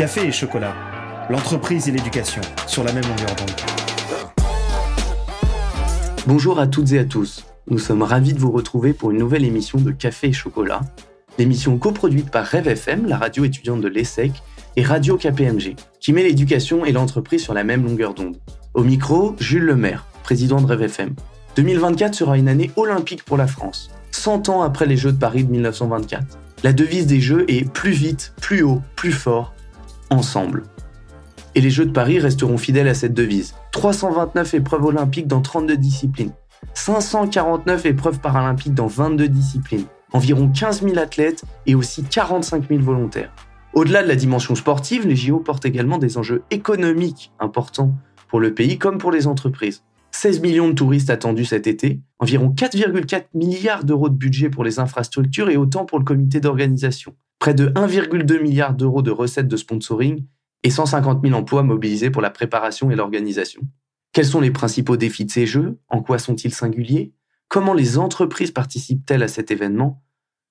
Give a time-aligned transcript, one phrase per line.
[0.00, 0.74] Café et chocolat,
[1.28, 3.50] l'entreprise et l'éducation sur la même longueur d'onde.
[6.26, 7.44] Bonjour à toutes et à tous.
[7.68, 10.80] Nous sommes ravis de vous retrouver pour une nouvelle émission de Café et chocolat,
[11.36, 14.32] l'émission coproduite par Rêve FM, la radio étudiante de l'ESSEC,
[14.76, 18.38] et Radio KPMG, qui met l'éducation et l'entreprise sur la même longueur d'onde.
[18.72, 21.14] Au micro, Jules Lemaire, président de Rêve FM.
[21.56, 25.44] 2024 sera une année olympique pour la France, 100 ans après les Jeux de Paris
[25.44, 26.38] de 1924.
[26.64, 29.52] La devise des Jeux est plus vite, plus haut, plus fort,
[30.10, 30.64] ensemble.
[31.54, 33.54] Et les Jeux de Paris resteront fidèles à cette devise.
[33.72, 36.32] 329 épreuves olympiques dans 32 disciplines,
[36.74, 43.32] 549 épreuves paralympiques dans 22 disciplines, environ 15 000 athlètes et aussi 45 000 volontaires.
[43.72, 47.94] Au-delà de la dimension sportive, les JO portent également des enjeux économiques importants
[48.28, 49.82] pour le pays comme pour les entreprises.
[50.12, 54.80] 16 millions de touristes attendus cet été, environ 4,4 milliards d'euros de budget pour les
[54.80, 59.56] infrastructures et autant pour le comité d'organisation, près de 1,2 milliard d'euros de recettes de
[59.56, 60.26] sponsoring
[60.62, 63.62] et 150 000 emplois mobilisés pour la préparation et l'organisation.
[64.12, 65.78] Quels sont les principaux défis de ces Jeux?
[65.88, 67.14] En quoi sont-ils singuliers?
[67.48, 70.04] Comment les entreprises participent-elles à cet événement?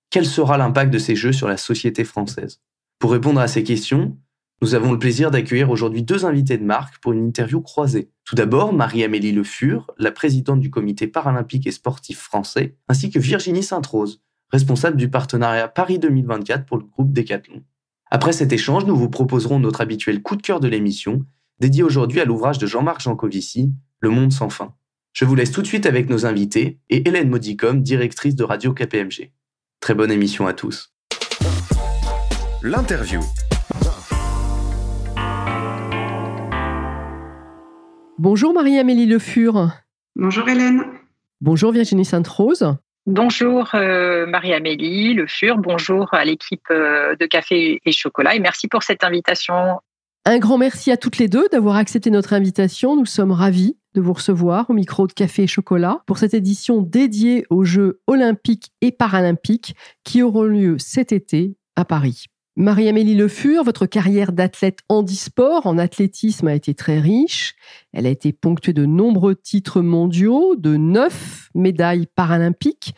[0.10, 2.60] Quel sera l'impact de ces Jeux sur la société française?
[2.98, 4.18] Pour répondre à ces questions,
[4.64, 8.10] nous avons le plaisir d'accueillir aujourd'hui deux invités de marque pour une interview croisée.
[8.26, 13.20] Tout d'abord, Marie-Amélie Le Fur, la présidente du comité paralympique et sportif français, ainsi que
[13.20, 14.22] Virginie Sainte-Rose,
[14.52, 17.64] responsable du partenariat Paris 2024 pour le groupe Decathlon.
[18.12, 21.26] Après cet échange, nous vous proposerons notre habituel coup de cœur de l'émission,
[21.60, 24.74] dédié aujourd'hui à l'ouvrage de Jean-Marc Jancovici, Le monde sans fin.
[25.14, 28.74] Je vous laisse tout de suite avec nos invités et Hélène Modicom, directrice de Radio
[28.74, 29.32] KPMG.
[29.80, 30.94] Très bonne émission à tous.
[32.62, 33.22] L'interview.
[38.18, 39.72] Bonjour Marie-Amélie Le Fur.
[40.16, 40.84] Bonjour Hélène.
[41.42, 42.76] Bonjour Virginie Sainte-Rose.
[43.06, 45.58] Bonjour euh, Marie-Amélie Le Fur.
[45.58, 49.80] Bonjour à l'équipe euh, de Café et Chocolat et merci pour cette invitation.
[50.26, 52.96] Un grand merci à toutes les deux d'avoir accepté notre invitation.
[52.96, 56.82] Nous sommes ravis de vous recevoir au micro de Café et Chocolat pour cette édition
[56.82, 62.26] dédiée aux Jeux olympiques et paralympiques qui auront lieu cet été à Paris.
[62.60, 67.56] Marie-Amélie Le Fur, votre carrière d'athlète handisport en athlétisme a été très riche.
[67.94, 72.96] Elle a été ponctuée de nombreux titres mondiaux, de neuf médailles paralympiques,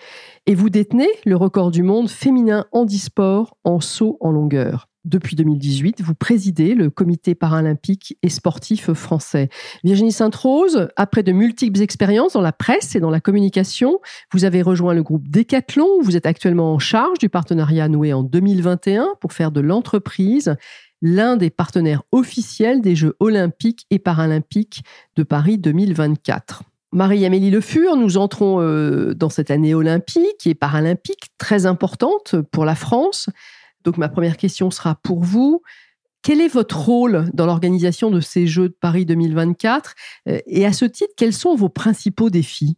[0.48, 4.88] et vous détenez le record du monde féminin handisport en saut en longueur.
[5.04, 9.50] Depuis 2018, vous présidez le comité paralympique et sportif français.
[9.84, 14.00] Virginie Sainte-Rose, après de multiples expériences dans la presse et dans la communication,
[14.32, 15.88] vous avez rejoint le groupe Decathlon.
[16.04, 20.56] Vous êtes actuellement en charge du partenariat noué en 2021 pour faire de l'entreprise
[21.02, 24.84] l'un des partenaires officiels des Jeux olympiques et paralympiques
[25.16, 26.62] de Paris 2024.
[26.94, 32.66] Marie-Amélie Le Fur, nous entrons euh, dans cette année olympique et paralympique très importante pour
[32.66, 33.30] la France.
[33.84, 35.62] Donc ma première question sera pour vous.
[36.24, 39.96] Quel est votre rôle dans l'organisation de ces Jeux de Paris 2024
[40.28, 42.78] euh, Et à ce titre, quels sont vos principaux défis?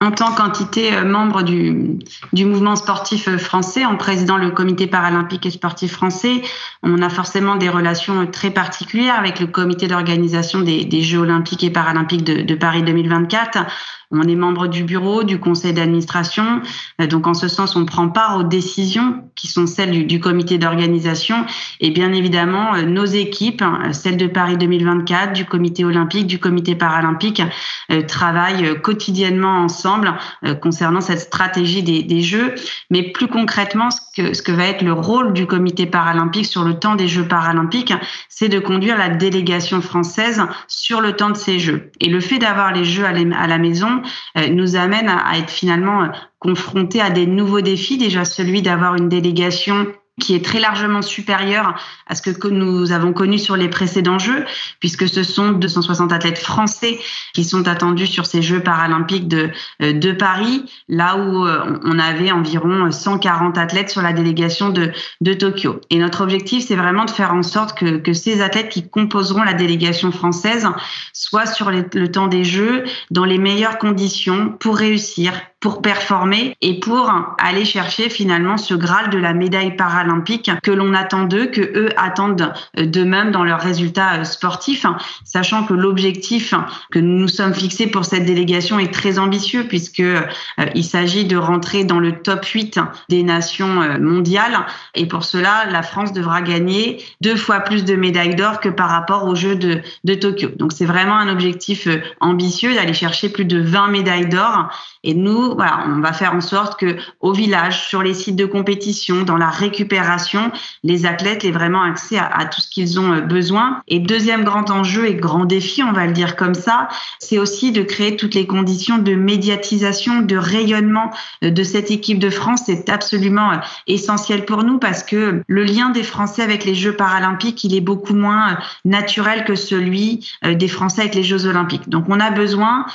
[0.00, 1.98] En tant qu'entité euh, membre du,
[2.44, 6.42] mouvement sportif euh, français, en présidant le comité paralympique et sportif français,
[6.84, 11.70] on a forcément des relations très particulières avec le comité d'organisation des, Jeux olympiques et
[11.70, 13.66] paralympiques de Paris 2024.
[14.10, 16.60] On est membre du bureau, du conseil d'administration.
[17.00, 20.58] Euh, donc, en ce sens, on prend part aux décisions qui sont celles du, comité
[20.58, 21.44] d'organisation.
[21.80, 26.38] Et bien évidemment, euh, nos équipes, hein, celles de Paris 2024, du comité olympique, du
[26.38, 27.42] comité paralympique,
[27.90, 30.14] euh, travaillent quotidiennement ensemble
[30.62, 32.54] concernant cette stratégie des, Jeux.
[32.90, 36.64] Mais plus concrètement, ce que, ce que va être le rôle du comité paralympique sur
[36.64, 37.92] le temps des Jeux paralympiques,
[38.28, 41.90] c'est de conduire la délégation française sur le temps de ces Jeux.
[42.00, 43.93] Et le fait d'avoir les Jeux à la maison,
[44.38, 47.98] euh, nous amène à, être finalement euh, confrontés à des nouveaux défis.
[47.98, 49.86] Déjà celui d'avoir une délégation
[50.20, 51.74] qui est très largement supérieur
[52.06, 54.44] à ce que nous avons connu sur les précédents Jeux,
[54.78, 56.98] puisque ce sont 260 athlètes français
[57.32, 59.50] qui sont attendus sur ces Jeux paralympiques de,
[59.82, 61.44] euh, de Paris, là où
[61.84, 65.80] on avait environ 140 athlètes sur la délégation de, de Tokyo.
[65.90, 69.42] Et notre objectif, c'est vraiment de faire en sorte que, que ces athlètes qui composeront
[69.42, 70.66] la délégation française
[71.12, 75.32] soient sur le temps des Jeux dans les meilleures conditions pour réussir,
[75.64, 80.92] pour performer et pour aller chercher finalement ce graal de la médaille paralympique que l'on
[80.92, 84.84] attend d'eux, que eux attendent d'eux-mêmes dans leurs résultats euh, sportifs,
[85.24, 86.52] sachant que l'objectif
[86.90, 90.26] que nous nous sommes fixés pour cette délégation est très ambitieux puisque euh,
[90.74, 95.64] il s'agit de rentrer dans le top 8 des nations euh, mondiales et pour cela
[95.70, 99.56] la France devra gagner deux fois plus de médailles d'or que par rapport aux Jeux
[99.56, 100.50] de, de Tokyo.
[100.58, 101.88] Donc c'est vraiment un objectif
[102.20, 104.68] ambitieux d'aller chercher plus de 20 médailles d'or
[105.04, 108.46] Et nous, voilà, on va faire en sorte que au village, sur les sites de
[108.46, 110.50] compétition, dans la récupération,
[110.82, 113.82] les athlètes aient vraiment accès à, à tout ce qu'ils ont besoin.
[113.86, 117.70] Et deuxième grand enjeu et grand défi, on va le dire comme ça, c'est aussi
[117.70, 121.10] de créer toutes les conditions de médiatisation, de rayonnement
[121.42, 122.62] de cette équipe de France.
[122.66, 123.52] C'est absolument
[123.86, 127.82] essentiel pour nous parce que le lien des Français avec les Jeux paralympiques, il est
[127.82, 131.88] beaucoup moins naturel que celui des Français avec les Jeux olympiques.
[131.90, 132.86] Donc on a besoin,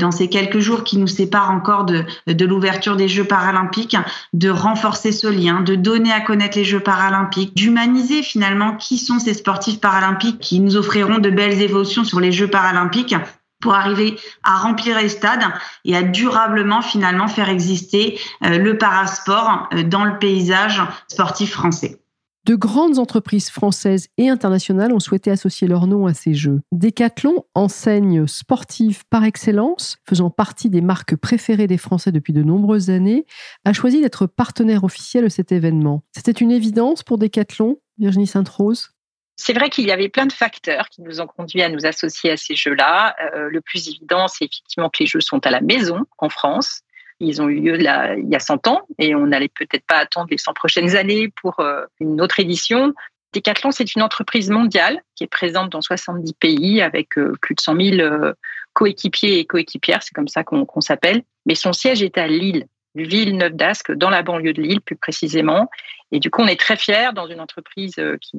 [0.00, 3.96] dans ces quelques jours qui nous séparent encore de, de l'ouverture des Jeux paralympiques,
[4.32, 9.18] de renforcer ce lien, de donner à connaître les Jeux paralympiques, d'humaniser finalement qui sont
[9.18, 13.16] ces sportifs paralympiques qui nous offriront de belles évolutions sur les Jeux paralympiques
[13.60, 15.44] pour arriver à remplir les stades
[15.84, 21.98] et à durablement finalement faire exister le parasport dans le paysage sportif français.
[22.48, 26.62] De grandes entreprises françaises et internationales ont souhaité associer leur nom à ces Jeux.
[26.72, 32.88] Decathlon, enseigne sportive par excellence, faisant partie des marques préférées des Français depuis de nombreuses
[32.88, 33.26] années,
[33.66, 36.04] a choisi d'être partenaire officiel de cet événement.
[36.16, 38.92] C'était une évidence pour Decathlon, Virginie Sainte-Rose?
[39.36, 42.30] C'est vrai qu'il y avait plein de facteurs qui nous ont conduits à nous associer
[42.30, 43.14] à ces jeux-là.
[43.34, 46.80] Euh, le plus évident, c'est effectivement que les jeux sont à la maison en France.
[47.20, 50.28] Ils ont eu lieu il y a 100 ans et on n'allait peut-être pas attendre
[50.30, 52.94] les 100 prochaines années pour euh, une autre édition.
[53.34, 57.60] Decathlon, c'est une entreprise mondiale qui est présente dans 70 pays avec euh, plus de
[57.60, 58.32] 100 000
[58.72, 61.22] coéquipiers et coéquipières, c'est comme ça qu'on s'appelle.
[61.46, 65.68] Mais son siège est à Lille, Villeneuve d'Ascq, dans la banlieue de Lille plus précisément.
[66.12, 67.96] Et du coup, on est très fiers dans une entreprise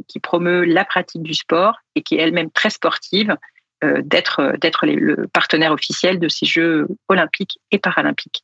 [0.07, 3.35] qui, promeut la pratique du sport et qui est elle-même très sportive
[3.81, 8.43] d'être le partenaire officiel de ces Jeux olympiques et paralympiques.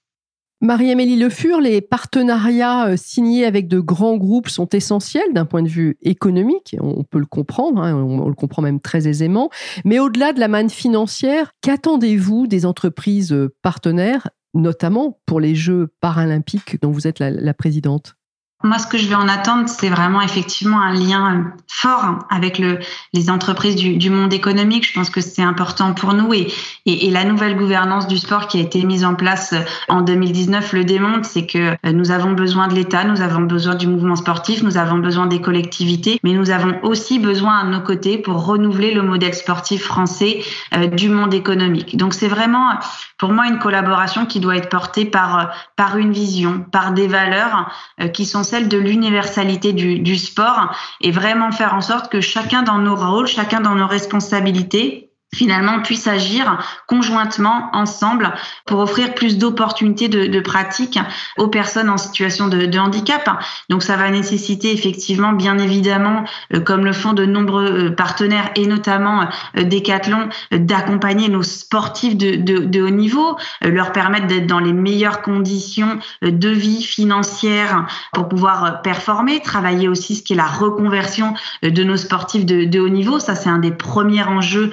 [0.62, 5.62] Marie-Amélie Le Fur, les partenariats euh, signés avec de grands groupes sont essentiels d'un point
[5.62, 9.50] de vue économique, on peut le comprendre, hein, on le comprend même très aisément,
[9.84, 15.94] mais au-delà de la manne financière, qu'attendez-vous des entreprises euh, partenaires, notamment pour les Jeux
[16.00, 18.16] paralympiques dont vous êtes la, la présidente?
[18.66, 22.80] Moi, ce que je vais en attendre, c'est vraiment effectivement un lien fort avec le,
[23.14, 24.88] les entreprises du, monde économique.
[24.88, 26.48] Je pense que c'est important pour nous et,
[26.86, 29.54] la nouvelle gouvernance du sport qui a été mise en place
[29.88, 33.88] en 2019 le démontre, c'est que nous avons besoin de l'État, nous avons besoin du
[33.88, 38.18] mouvement sportif, nous avons besoin des collectivités, mais nous avons aussi besoin à nos côtés
[38.18, 41.96] pour renouveler le modèle sportif français euh, du monde économique.
[41.98, 42.72] Donc c'est vraiment
[43.18, 45.54] pour moi une collaboration qui doit être portée par,
[45.98, 47.72] une vision, par des valeurs
[48.02, 52.80] euh, qui sont de l'universalité du sport et vraiment faire en sorte que chacun dans
[52.80, 55.05] nos rôles, chacun dans nos responsabilités,
[55.36, 58.34] finalement puisse agir conjointement ensemble
[58.66, 61.00] pour offrir plus d'opportunités de, pratique
[61.38, 63.30] aux personnes en situation de, de, handicap.
[63.70, 66.24] Donc ça va nécessiter effectivement bien évidemment,
[66.54, 69.28] euh, comme le font de nombreux euh, partenaires et notamment
[69.58, 75.22] euh, Decathlon, d'accompagner nos sportifs de, de, haut niveau, leur permettre d'être dans les meilleures
[75.22, 81.34] conditions de vie financière pour pouvoir performer, travailler aussi ce qui est la reconversion
[81.64, 83.20] de nos sportifs de, haut niveau.
[83.20, 84.72] Ça c'est un des premiers enjeux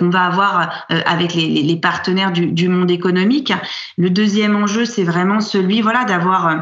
[0.00, 3.52] qu'on va avoir euh, avec les, partenaires du, du, monde économique.
[3.98, 6.56] Le deuxième enjeu, c'est vraiment celui voilà, d'avoir euh,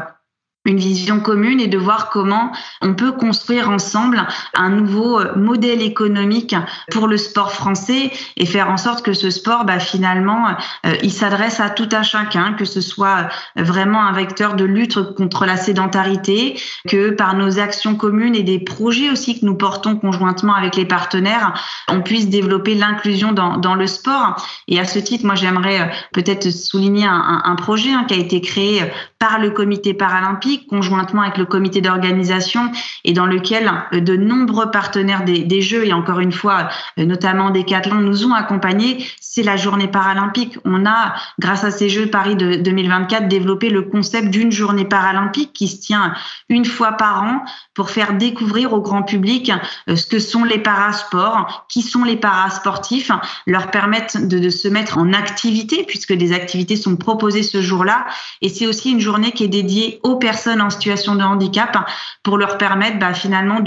[0.69, 2.51] une vision commune et de voir comment
[2.81, 6.55] on peut construire ensemble un nouveau euh, modèle économique
[6.91, 10.47] pour le sport français et faire en sorte que ce sport, bah, finalement,
[10.85, 14.99] euh, il s'adresse à tout à chacun, que ce soit vraiment un vecteur de lutte
[15.15, 19.95] contre la sédentarité, que par nos actions communes et des projets aussi que nous portons
[19.95, 21.53] conjointement avec les partenaires,
[21.87, 24.35] on puisse développer l'inclusion dans, le sport.
[24.67, 28.17] Et à ce titre, moi, j'aimerais euh, peut-être souligner un, un projet hein, qui a
[28.17, 28.83] été créé
[29.17, 32.71] par le comité paralympique conjointement avec le comité d'organisation
[33.03, 37.49] et dans lequel euh, de nombreux partenaires des, Jeux et encore une fois euh, notamment
[37.49, 40.57] Decathlon nous ont accompagnés, c'est la journée paralympique.
[40.65, 45.53] On a, grâce à ces Jeux Paris de 2024, développé le concept d'une journée paralympique
[45.53, 46.15] qui se tient
[46.49, 47.43] une fois par an
[47.75, 49.51] pour faire découvrir au grand public
[49.87, 53.11] euh, ce que sont les parasports, qui sont les parasportifs,
[53.45, 58.07] leur permettre de, se mettre en activité puisque des activités sont proposées ce jour-là.
[58.41, 61.87] Et c'est aussi une journée qui est dédiée aux personnes en situation de handicap
[62.23, 63.59] pour leur permettre bah, finalement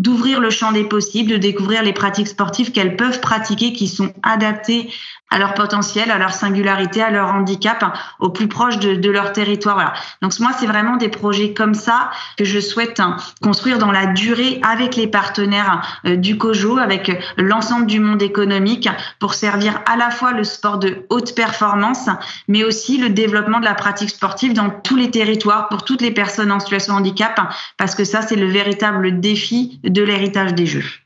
[0.00, 4.12] d'ouvrir le champ des possibles, de découvrir les pratiques sportives qu'elles peuvent pratiquer qui sont
[4.24, 4.90] adaptées
[5.30, 9.32] à leur potentiel, à leur singularité, à leur handicap, hein, au plus proche de, leur
[9.32, 9.74] territoire.
[9.74, 9.92] Voilà.
[10.22, 14.06] Donc moi, c'est vraiment des projets comme ça que je souhaite hein, construire dans la
[14.06, 18.88] durée avec les partenaires euh, du COJO, avec euh, l'ensemble du monde économique,
[19.18, 22.08] pour servir à la fois le sport de haute performance,
[22.46, 26.12] mais aussi le développement de la pratique sportive dans tous les territoires, pour toutes les
[26.12, 30.54] personnes en situation de handicap, hein, parce que ça, c'est le véritable défi de l'héritage
[30.54, 31.03] des Jeux.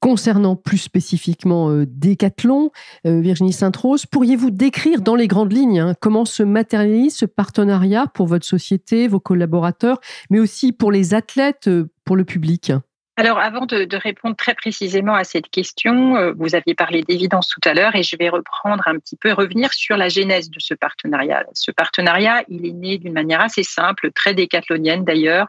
[0.00, 2.70] Concernant plus spécifiquement euh, Decathlon,
[3.06, 8.06] euh, Virginie Sainte-Rose, pourriez-vous décrire dans les grandes lignes hein, comment se matérialise ce partenariat
[8.06, 12.72] pour votre société, vos collaborateurs, mais aussi pour les athlètes, euh, pour le public?
[13.18, 17.66] Alors, avant de, répondre très précisément à cette question, euh, vous aviez parlé d'évidence tout
[17.66, 20.74] à l'heure et je vais reprendre un petit peu, revenir sur la genèse de ce
[20.74, 21.46] partenariat.
[21.54, 25.46] Ce partenariat, il est né d'une manière assez simple, très décathlonienne d'ailleurs,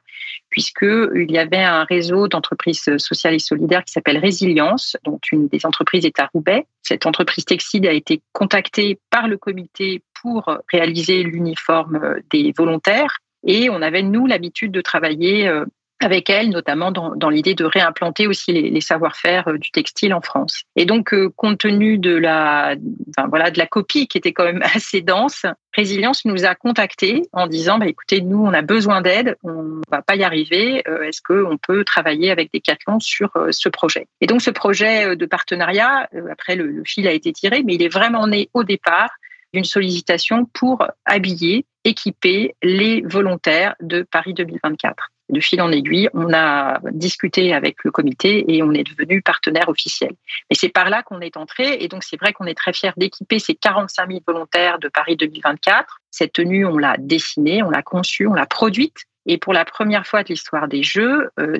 [0.50, 5.66] puisqu'il y avait un réseau d'entreprises sociales et solidaires qui s'appelle Résilience, dont une des
[5.66, 6.66] entreprises est à Roubaix.
[6.84, 13.18] Cette entreprise textile a été contactée par le comité pour réaliser l'uniforme des volontaires.
[13.46, 15.66] Et on avait, nous, l'habitude de travailler euh,
[16.00, 20.13] avec elle, notamment dans, dans l'idée de réimplanter aussi les, les savoir-faire euh, du textile
[20.13, 20.63] en France.
[20.75, 22.75] Et donc, euh, compte tenu de la,
[23.10, 27.24] enfin, voilà, de la copie qui était quand même assez dense, Résilience nous a contactés
[27.34, 30.84] en disant, bah, écoutez, nous, on a besoin d'aide, on va pas y arriver.
[30.88, 34.08] Euh, est-ce qu'on peut travailler avec Decathlon sur ce projet?
[34.22, 37.84] Et donc, ce projet de partenariat, après le, le fil a été tiré, mais il
[37.84, 39.10] est vraiment né au départ
[39.54, 46.34] d'une sollicitation pour habiller, équiper les volontaires de Paris 2024 de fil en aiguille, on
[46.34, 50.12] a discuté avec le comité et on est devenu partenaire officiel.
[50.50, 52.91] Mais c'est par là qu'on est entré et donc c'est vrai qu'on est très fiers
[52.98, 56.00] d'équiper ces 45 000 volontaires de Paris 2024.
[56.12, 58.98] Cette tenue, on l'a dessinée, on l'a conçue, on l'a produite.
[59.25, 61.57] Et pour la première fois de l'histoire des Jeux, euh,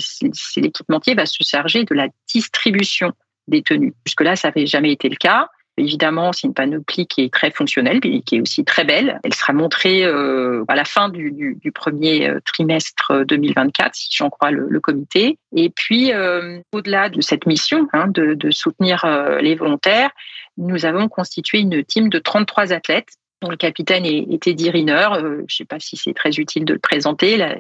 [0.56, 3.12] l'équipementier va se charger de la distribution
[3.48, 3.94] des tenues.
[4.06, 5.50] Jusque-là, ça n'avait jamais été le cas.
[5.80, 9.20] Évidemment, c'est une panoplie qui est très fonctionnelle, et qui est aussi très belle.
[9.24, 14.50] Elle sera montrée euh, à la fin du, premier euh, trimestre 2024, si j'en crois
[14.50, 15.38] le, comité.
[15.56, 20.10] Et puis, euh, au-delà de cette mission hein, de, soutenir euh, les volontaires,
[20.58, 25.10] nous avons constitué une team de 33 athlètes dont le capitaine était Eddie Riner.
[25.20, 27.56] je ne sais pas si c'est très utile de le présenter, la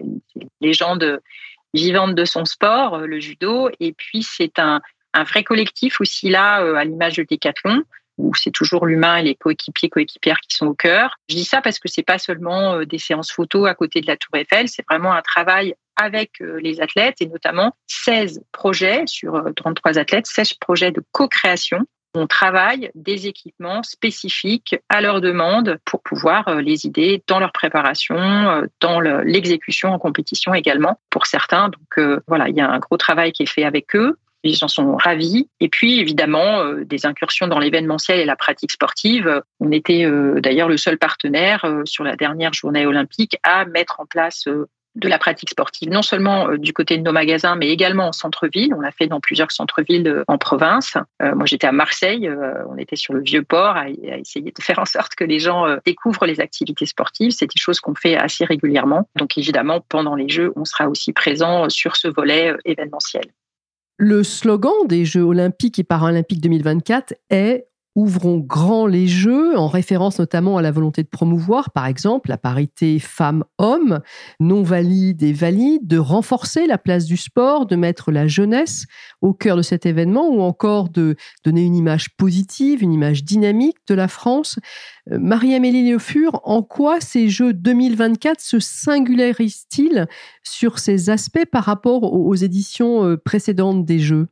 [0.59, 1.21] légende
[1.75, 3.69] vivante de son sport, le judo.
[3.79, 4.81] Et puis, c'est un,
[5.13, 7.83] un vrai collectif aussi là, à l'image de Decathlon,
[8.17, 11.15] où c'est toujours l'humain et les coéquipiers, coéquipières qui sont au cœur.
[11.29, 14.07] Je dis ça parce que c'est pas seulement euh, des séances photos à côté de
[14.07, 19.03] la Tour Eiffel, c'est vraiment un travail avec euh, les athlètes et notamment 16 projets
[19.07, 21.86] sur 33 euh, athlètes, 16 projets de co-création.
[22.13, 28.63] On travaille des équipements spécifiques à leur demande pour pouvoir les aider dans leur préparation,
[28.79, 31.69] dans l'exécution en compétition également pour certains.
[31.69, 34.67] Donc voilà, il y a un gros travail qui est fait avec eux les gens
[34.67, 35.50] sont ravis.
[35.60, 39.41] Et puis, évidemment, euh, des incursions dans l'événementiel et la pratique sportive.
[39.60, 44.00] On était euh, d'ailleurs le seul partenaire euh, sur la dernière journée olympique à mettre
[44.00, 44.48] en place
[44.96, 48.74] de la pratique sportive, non seulement du côté de nos magasins, mais également en centre-ville.
[48.74, 50.98] On l'a fait dans plusieurs centres-villes en province.
[51.20, 52.27] moi, j'étais à Marseille,
[52.67, 55.67] on était sur le vieux port à, essayer de faire en sorte que les gens
[55.86, 57.29] découvrent les activités sportives.
[57.29, 59.08] C'est des choses qu'on fait assez régulièrement.
[59.15, 63.25] Donc, évidemment, pendant les Jeux, on sera aussi présent sur ce volet événementiel.
[63.98, 70.20] Le slogan des Jeux olympiques et paralympiques 2024 est ouvrons grand les jeux, en référence
[70.20, 74.01] notamment à la volonté de promouvoir, par exemple, la parité femmes-hommes,
[74.39, 78.86] non valides et valides, de renforcer la place du sport, de mettre la jeunesse
[79.22, 83.77] au cœur de cet événement, ou encore de donner une image positive, une image dynamique
[83.88, 84.60] de la France.
[85.12, 90.06] Euh, Marie-Amélie Léofur, en quoi ces Jeux 2024 se singularisent-ils
[90.44, 94.27] sur ces aspects par rapport aux éditions euh, précédentes des Jeux?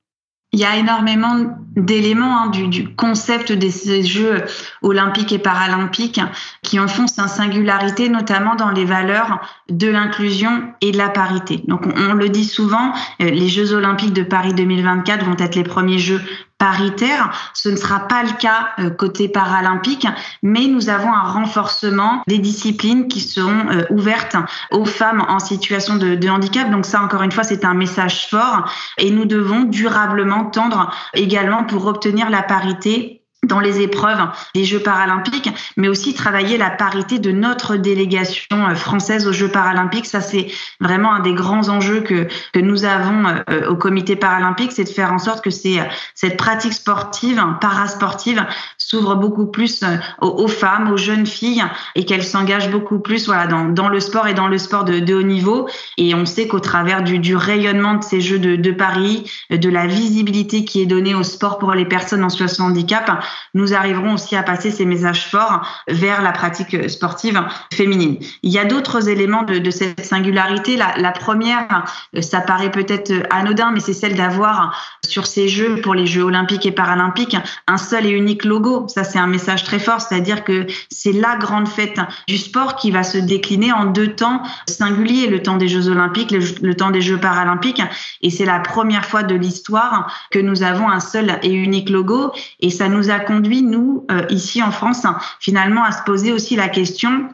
[0.56, 1.36] Il y a énormément
[1.76, 4.42] d'éléments hein, du, concept de ces Jeux
[4.82, 6.22] olympiques et paralympiques
[6.62, 11.62] qui en font sa singularité, notamment dans les valeurs de l'inclusion et de la parité.
[11.68, 15.56] Donc on, on, le dit souvent, euh, les Jeux olympiques de Paris 2024 vont être
[15.56, 16.22] les premiers Jeux
[16.58, 17.32] paritaire.
[17.54, 20.08] Ce ne sera pas le cas euh, côté paralympique,
[20.42, 24.38] mais nous avons un renforcement des disciplines qui seront euh, ouvertes
[24.72, 26.70] aux femmes en situation de, de handicap.
[26.72, 31.64] Donc ça, encore une fois, c'est un message fort et nous devons durablement tendre également
[31.66, 37.20] pour obtenir la parité dans les épreuves des Jeux paralympiques, mais aussi travailler la parité
[37.20, 40.06] de notre délégation euh, française aux Jeux paralympiques.
[40.06, 40.48] Ça, c'est
[40.80, 45.14] vraiment un des grands enjeux que, nous avons euh, au comité paralympique, c'est de faire
[45.14, 48.46] en sorte que cette pratique sportive, parasportive,
[48.78, 51.64] s'ouvre beaucoup plus euh, aux, femmes, aux jeunes filles,
[51.96, 55.22] et qu'elles s'engagent beaucoup plus voilà, dans, le sport et dans le sport de, haut
[55.22, 55.70] niveau.
[55.98, 59.70] Et on sait qu'au travers du, du rayonnement de ces Jeux de, de Paris, de
[59.70, 63.24] la visibilité qui est donnée au sport pour les personnes en situation de handicap,
[63.54, 67.42] nous arriverons aussi à passer ces messages forts vers la pratique sportive
[67.74, 68.18] féminine.
[68.44, 70.77] Il y a d'autres éléments de, cette singularité.
[70.77, 71.86] La, la première,
[72.22, 74.75] ça paraît peut-être anodin, mais c'est celle d'avoir
[75.06, 77.38] sur ces Jeux, pour les Jeux olympiques et paralympiques,
[77.68, 78.88] un seul et unique logo.
[78.88, 82.92] Ça, c'est un message très fort, c'est-à-dire que c'est la grande fête du sport qui
[82.92, 87.01] va se décliner en deux temps singuliers, le temps des Jeux olympiques, le, temps des
[87.01, 87.82] Jeux paralympiques.
[88.22, 92.32] Et c'est la première fois de l'histoire que nous avons un seul et unique logo.
[92.60, 95.06] Et ça nous a conduit, nous, euh, ici en France,
[95.40, 97.30] finalement, à se poser aussi la question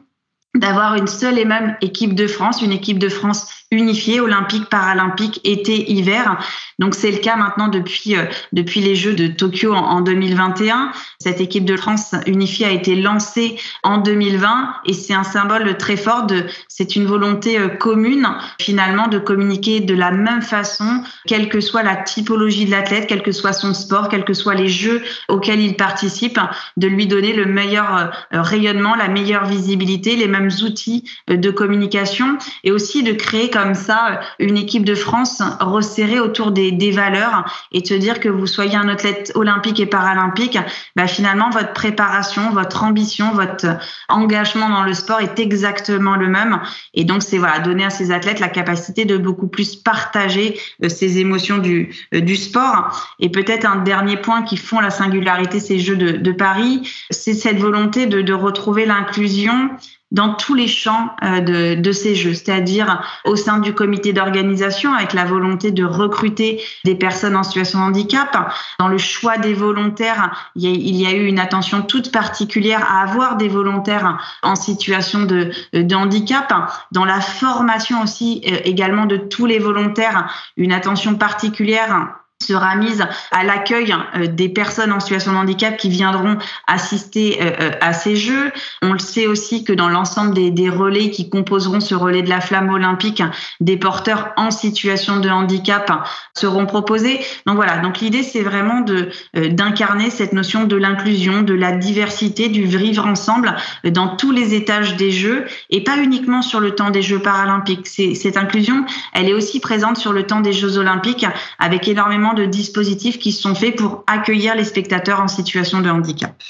[0.56, 5.40] d'avoir une seule et même équipe de France, une équipe de France unifiée, olympique, paralympique,
[5.46, 6.38] été, hiver.
[6.78, 10.92] Donc c'est le cas maintenant depuis euh, depuis les Jeux de Tokyo en, 2021.
[11.20, 15.96] Cette équipe de France unifiée a été lancée en 2020 et c'est un symbole très
[15.96, 18.28] fort de c'est une volonté euh, commune
[18.60, 23.24] finalement de communiquer de la même façon, quelle que soit la typologie de l'athlète, quel
[23.24, 26.40] que soit son sport, quels que soient les jeux auxquels il participe,
[26.76, 27.96] de lui donner le meilleur
[28.34, 33.50] euh, rayonnement, la meilleure visibilité, les mêmes outils euh, de communication et aussi de créer
[33.50, 38.28] comme ça euh, une équipe de France resserrée autour des, valeurs et te dire que
[38.28, 40.58] vous soyez un athlète olympique et paralympique,
[40.96, 43.78] bah finalement votre préparation, votre ambition, votre
[44.10, 46.60] engagement dans le sport est exactement le même.
[46.94, 50.90] Et donc c'est voilà donner à ces athlètes la capacité de beaucoup plus partager euh,
[50.90, 53.16] ces émotions du du sport.
[53.20, 57.58] Et peut-être un dernier point qui font la singularité ces Jeux de, Paris, c'est cette
[57.58, 59.70] volonté de retrouver l'inclusion
[60.12, 64.94] dans tous les champs euh, de, de ces jeux, c'est-à-dire au sein du comité d'organisation
[64.94, 68.54] avec la volonté de recruter des personnes en situation de handicap.
[68.80, 72.12] Dans le choix des volontaires, il y a, il y a eu une attention toute
[72.12, 76.54] particulière à avoir des volontaires en situation de, de handicap.
[76.92, 83.06] Dans la formation aussi euh, également de tous les volontaires, une attention particulière sera mise
[83.32, 87.94] à l'accueil euh, des personnes en situation de handicap qui viendront assister euh, euh, à
[87.94, 88.52] ces Jeux.
[88.82, 92.40] On le sait aussi que dans l'ensemble des, relais qui composeront ce relais de la
[92.40, 93.22] flamme olympique,
[93.60, 97.20] des porteurs en situation de handicap seront proposés.
[97.46, 98.86] Donc voilà, donc l'idée c'est vraiment
[99.34, 104.96] d'incarner cette notion de l'inclusion, de la diversité, du vivre ensemble dans tous les étages
[104.96, 107.88] des Jeux et pas uniquement sur le temps des Jeux paralympiques.
[107.88, 111.26] Cette inclusion, elle est aussi présente sur le temps des Jeux olympiques
[111.60, 116.42] avec énormément de dispositifs qui sont faits pour accueillir les spectateurs en situation de handicap.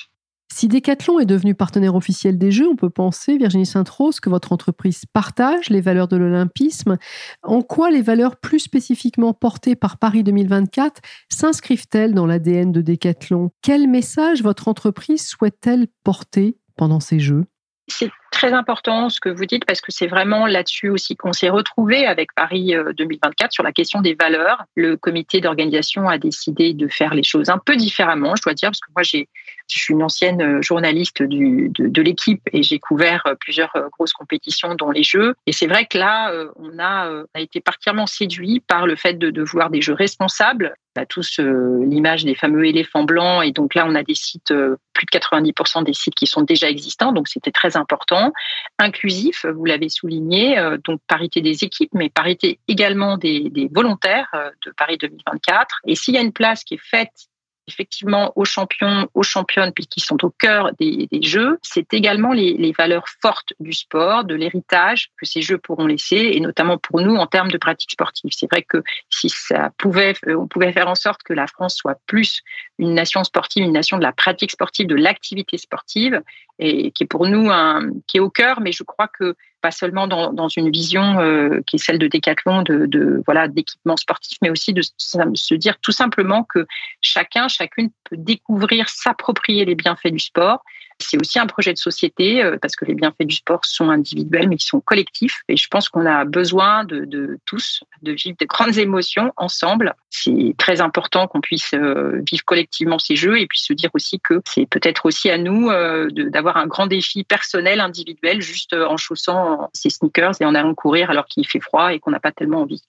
[0.53, 4.51] Si Decathlon est devenu partenaire officiel des Jeux, on peut penser, Virginie Sainte-Rose, que votre
[4.51, 6.97] entreprise partage les valeurs de l'Olympisme.
[7.41, 13.51] En quoi les valeurs plus spécifiquement portées par Paris 2024 s'inscrivent-elles dans l'ADN de Decathlon?
[13.61, 17.45] Quel message votre entreprise souhaite-t-elle porter pendant ces Jeux?
[17.87, 21.49] C'est très important ce que vous dites parce que c'est vraiment là-dessus aussi qu'on s'est
[21.49, 24.63] retrouvé avec Paris 2024 euh, sur la question des valeurs.
[24.75, 28.69] Le comité d'organisation a décidé de faire les choses un peu différemment, je dois dire,
[28.69, 29.27] parce que moi j'ai
[29.67, 34.11] je suis une ancienne euh, journaliste du, de, l'équipe et j'ai couvert euh, plusieurs grosses
[34.11, 35.35] compétitions dont les Jeux.
[35.45, 39.41] Et c'est vrai que là, on a, a été particulièrement séduit par le fait de,
[39.43, 43.85] voir des Jeux responsables on a tous l'image des fameux éléphants blancs et donc là
[43.87, 44.53] on a des sites,
[44.93, 48.20] plus de 90% des sites qui sont déjà existants, donc c'était très important.
[48.79, 54.29] Inclusif, vous l'avez souligné, euh, donc parité des équipes, mais parité également des, des volontaires
[54.65, 55.81] de Paris 2024.
[55.87, 57.30] Et s'il y a une place qui est faite
[57.71, 62.71] effectivement aux champions, aux championnes, puisqu'ils sont au cœur des, Jeux, c'est également les, les,
[62.71, 67.15] valeurs fortes du sport, de l'héritage que ces Jeux pourront laisser, et notamment pour nous
[67.15, 68.31] en termes de pratique sportive.
[68.33, 71.75] C'est vrai que si ça pouvait, euh, on pouvait faire en sorte que la France
[71.75, 72.41] soit plus
[72.77, 76.21] une nation sportive, une nation de la pratique sportive, de l'activité sportive,
[76.59, 77.49] et qui est pour nous
[78.07, 81.61] qui est au cœur, mais je crois que pas seulement dans, dans une vision euh,
[81.67, 85.77] qui est celle de décathlon, de, de voilà d'équipement sportif, mais aussi de se dire
[85.79, 86.65] tout simplement que
[87.01, 90.63] chacun, chacune peut découvrir, s'approprier les bienfaits du sport
[91.01, 94.47] c'est aussi un projet de société euh, parce que les bienfaits du sport sont individuels
[94.47, 95.41] mais ils sont collectifs.
[95.47, 99.95] Et je pense qu'on a besoin de, tous de vivre de grandes émotions ensemble.
[100.09, 104.19] C'est très important qu'on puisse euh, vivre collectivement ces jeux et puis se dire aussi
[104.19, 108.97] que c'est peut-être aussi à nous euh, d'avoir un grand défi personnel, individuel, juste en
[108.97, 112.31] chaussant ses sneakers et en allant courir alors qu'il fait froid et qu'on n'a pas
[112.31, 112.83] tellement envie.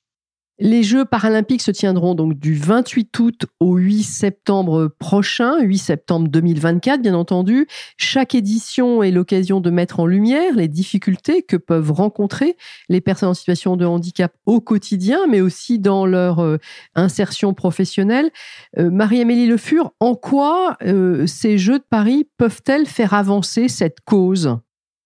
[0.59, 6.29] Les Jeux paralympiques se tiendront donc du 28 août au 8 septembre prochain, 8 septembre
[6.29, 7.67] 2024 bien entendu.
[7.97, 12.57] Chaque édition est l'occasion de mettre en lumière les difficultés que peuvent rencontrer
[12.91, 16.59] les personnes en situation de handicap au quotidien, mais aussi dans leur euh,
[16.95, 18.31] insertion professionnelle.
[18.79, 24.01] Euh, Marie-Amélie Le Fur, en quoi euh, ces Jeux de Paris peuvent-elles faire avancer cette
[24.05, 24.59] cause?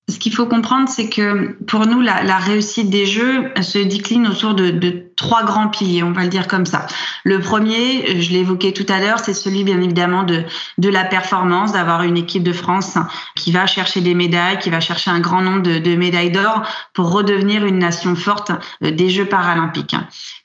[0.09, 4.55] Ce qu'il faut comprendre, c'est que pour nous, la, réussite des Jeux se décline autour
[4.55, 4.71] de
[5.17, 6.87] trois grands piliers, on va le dire comme ça.
[7.25, 10.45] Le premier, je l'ai évoqué tout à l'heure, c'est celui bien évidemment de,
[10.79, 12.99] de la performance, d'avoir une équipe de France
[13.35, 17.11] qui va chercher des médailles, qui va chercher un grand nombre de, médailles d'or pour
[17.11, 18.53] redevenir une nation forte
[18.83, 19.97] euh, des Jeux paralympiques.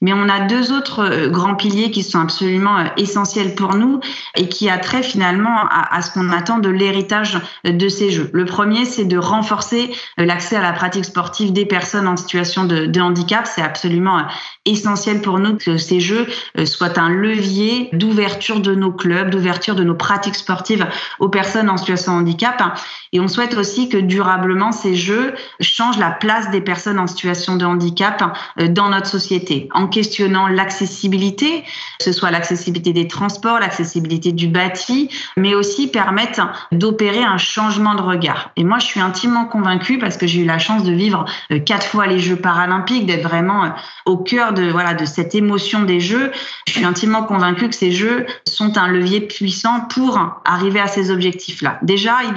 [0.01, 3.99] Mais on a deux autres euh, grands piliers qui sont absolument euh, essentiels pour nous
[4.35, 8.29] et qui a trait finalement à, ce qu'on attend de l'héritage de ces Jeux.
[8.33, 13.01] Le premier, c'est de renforcer l'accès à la pratique sportive des personnes en situation de
[13.01, 13.47] handicap.
[13.47, 14.25] C'est absolument
[14.65, 16.27] essentiel pour nous que ces Jeux
[16.65, 20.87] soient un levier d'ouverture de nos clubs, d'ouverture de nos pratiques sportives
[21.19, 22.77] aux personnes en situation de handicap.
[23.13, 27.55] Et on souhaite aussi que durablement ces Jeux changent la place des personnes en situation
[27.55, 28.37] de handicap
[28.69, 31.63] dans notre société en questionnant l'accessibilité,
[31.99, 37.95] que ce soit l'accessibilité des transports, l'accessibilité du bâti, mais aussi permettre d'opérer un changement
[37.95, 38.51] de regard.
[38.55, 41.59] Et moi, je suis intimement convaincue parce que j'ai eu la chance de vivre euh,
[41.59, 43.69] quatre fois les Jeux paralympiques, d'être vraiment euh,
[44.05, 46.31] au cœur de voilà de cette émotion des Jeux.
[46.67, 51.11] Je suis intimement convaincue que ces Jeux sont un levier puissant pour arriver à ces
[51.11, 51.79] objectifs-là.
[51.81, 52.33] Déjà, et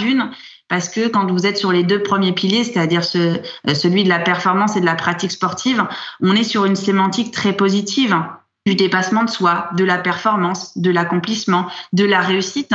[0.68, 3.18] parce que quand vous êtes sur les deux premiers piliers, c'est-à-dire ce,
[3.68, 5.86] euh, celui de la performance et de la pratique sportive,
[6.20, 8.16] on est sur une sémantique très positive
[8.66, 12.72] du dépassement de soi, de la performance, de l'accomplissement, de la réussite,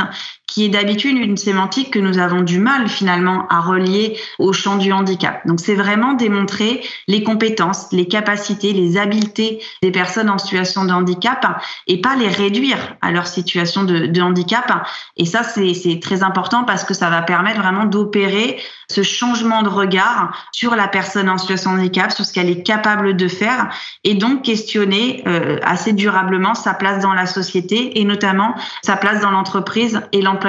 [0.50, 4.76] qui est d'habitude une sémantique que nous avons du mal finalement à relier au champ
[4.76, 5.46] du handicap.
[5.46, 10.92] Donc c'est vraiment démontrer les compétences, les capacités, les habiletés des personnes en situation de
[10.92, 14.86] handicap et pas les réduire à leur situation de, handicap.
[15.16, 18.58] Et ça c'est très important parce que ça va permettre vraiment d'opérer
[18.90, 22.64] ce changement de regard sur la personne en situation de handicap, sur ce qu'elle est
[22.64, 23.68] capable de faire
[24.02, 29.20] et donc questionner euh, assez durablement sa place dans la société et notamment sa place
[29.20, 30.39] dans l'entreprise et l'entreprise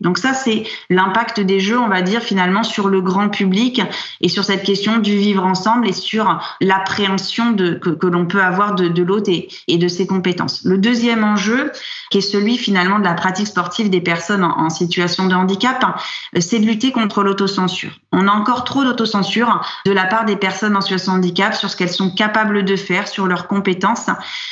[0.00, 3.82] donc ça, c'est l'impact des jeux, on va dire, finalement, sur le grand public
[4.20, 9.02] et sur cette question du vivre ensemble et sur l'appréhension que, l'on peut avoir de,
[9.02, 10.64] l'autre et, de ses compétences.
[10.64, 11.72] Le deuxième enjeu,
[12.10, 16.00] qui est celui finalement de la pratique sportive des personnes en, situation de handicap,
[16.38, 17.90] c'est de lutter contre l'autocensure.
[18.12, 21.70] On a encore trop d'autocensure de la part des personnes en situation de handicap sur
[21.70, 24.06] ce qu'elles sont capables de faire, sur leurs compétences.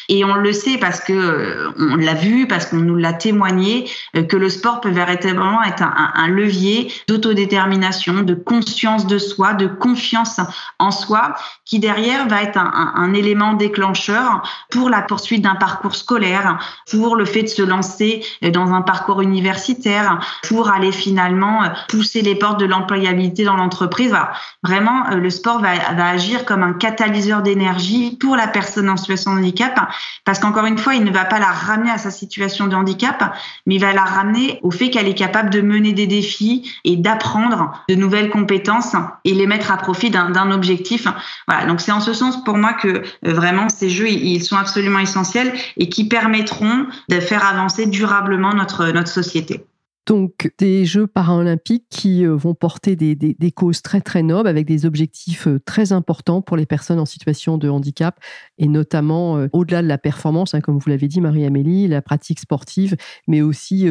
[0.09, 3.89] Et on le sait parce que euh, on l'a vu, parce qu'on nous l'a témoigné,
[4.17, 9.67] euh, que le sport peut véritablement être un, levier d'autodétermination, de conscience de soi, de
[9.67, 10.41] confiance
[10.79, 16.59] en soi, qui derrière va être un, élément déclencheur pour la poursuite d'un parcours scolaire,
[16.91, 22.35] pour le fait de se lancer dans un parcours universitaire, pour aller finalement pousser les
[22.35, 24.15] portes de l'employabilité dans l'entreprise.
[24.63, 28.97] Vraiment, euh, le sport va, va agir comme un catalyseur d'énergie pour la personne en
[28.97, 29.89] situation de handicap,
[30.25, 33.35] parce qu'encore une fois, il ne va pas la ramener à sa situation de handicap,
[33.67, 36.97] mais il va la ramener au fait qu'elle est capable de mener des défis et
[36.97, 41.07] d'apprendre de nouvelles compétences et les mettre à profit d'un objectif.
[41.49, 44.57] Voilà, donc c'est en ce sens pour moi que euh, vraiment ces jeux, ils sont
[44.57, 49.65] absolument essentiels et qui permettront de faire avancer durablement notre, notre société
[50.07, 54.85] donc des Jeux paralympiques qui euh, vont porter des, causes très très nobles avec des
[54.85, 58.19] objectifs euh, très importants pour les personnes en situation de handicap
[58.59, 62.41] et notamment euh, au-delà de la performance, hein, comme vous l'avez dit Marie-Amélie, la pratique
[62.41, 63.89] sportive, mais aussi,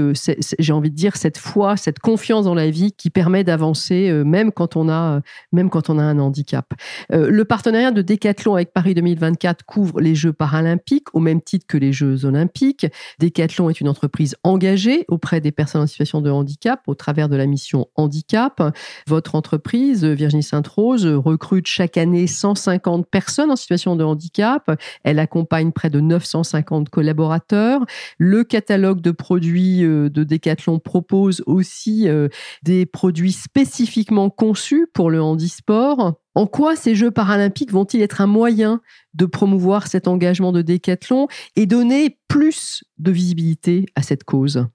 [0.60, 4.52] j'ai envie de dire, cette foi, cette confiance dans la vie qui permet d'avancer même
[4.52, 5.22] quand on a
[5.52, 6.74] même quand on a un handicap.
[7.10, 11.78] le partenariat de Decathlon avec Paris 2024 couvre les Jeux paralympiques au même titre que
[11.78, 12.88] les Jeux olympiques.
[13.20, 17.36] Decathlon est une entreprise engagée auprès des personnes en situation de handicap au travers de
[17.36, 18.62] la mission Handicap.
[19.08, 24.80] Votre entreprise, Virginie Sainte-Rose, recrute chaque année 150 personnes en situation de handicap.
[25.04, 27.86] Elle accompagne près de 950 collaborateurs.
[28.18, 32.28] Le catalogue de produits euh, de Decathlon propose aussi euh,
[32.64, 36.20] des produits spécifiquement conçus pour le handisport.
[36.36, 38.82] En quoi ces Jeux paralympiques vont-ils être un moyen
[39.14, 44.66] de promouvoir cet engagement de Decathlon et donner plus de visibilité à cette cause?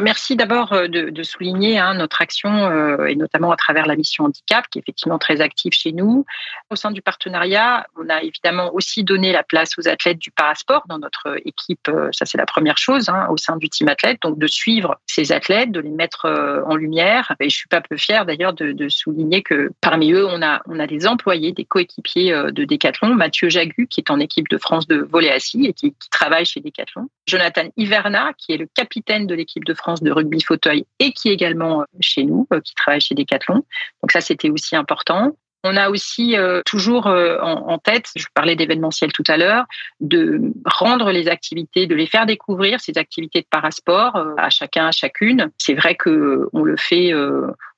[0.00, 4.24] Merci d'abord euh, de, souligner hein, notre action euh, et notamment à travers la mission
[4.24, 6.24] handicap qui est effectivement très active chez nous.
[6.70, 10.84] Au sein du partenariat, on a évidemment aussi donné la place aux athlètes du parasport
[10.88, 11.88] dans notre équipe.
[11.88, 14.98] Euh, ça c'est la première chose hein, au sein du team athlète, donc de suivre
[15.06, 17.34] ces athlètes, de les mettre en lumière.
[17.38, 20.80] Et je suis pas peu fière d'ailleurs de, souligner que parmi eux, on a on
[20.80, 23.14] a des employés, des coéquipiers de Decathlon.
[23.14, 26.46] Mathieu Jagu qui est en équipe de France de volley assis et qui, qui travaille
[26.46, 27.08] chez Decathlon.
[27.26, 31.28] Jonathan Iverna qui est le capitaine de l'équipe de France de rugby fauteuil et qui
[31.28, 33.64] est également euh, chez nous, euh, qui travaille chez Decathlon.
[34.02, 35.36] Donc ça, c'était aussi important.
[35.62, 39.66] On a aussi euh, toujours en, tête, je parlais d'événementiel tout à l'heure,
[40.00, 44.90] de rendre les activités, de les faire découvrir ces activités de parasport à chacun, à
[44.90, 45.50] chacune.
[45.58, 47.12] C'est vrai que on le fait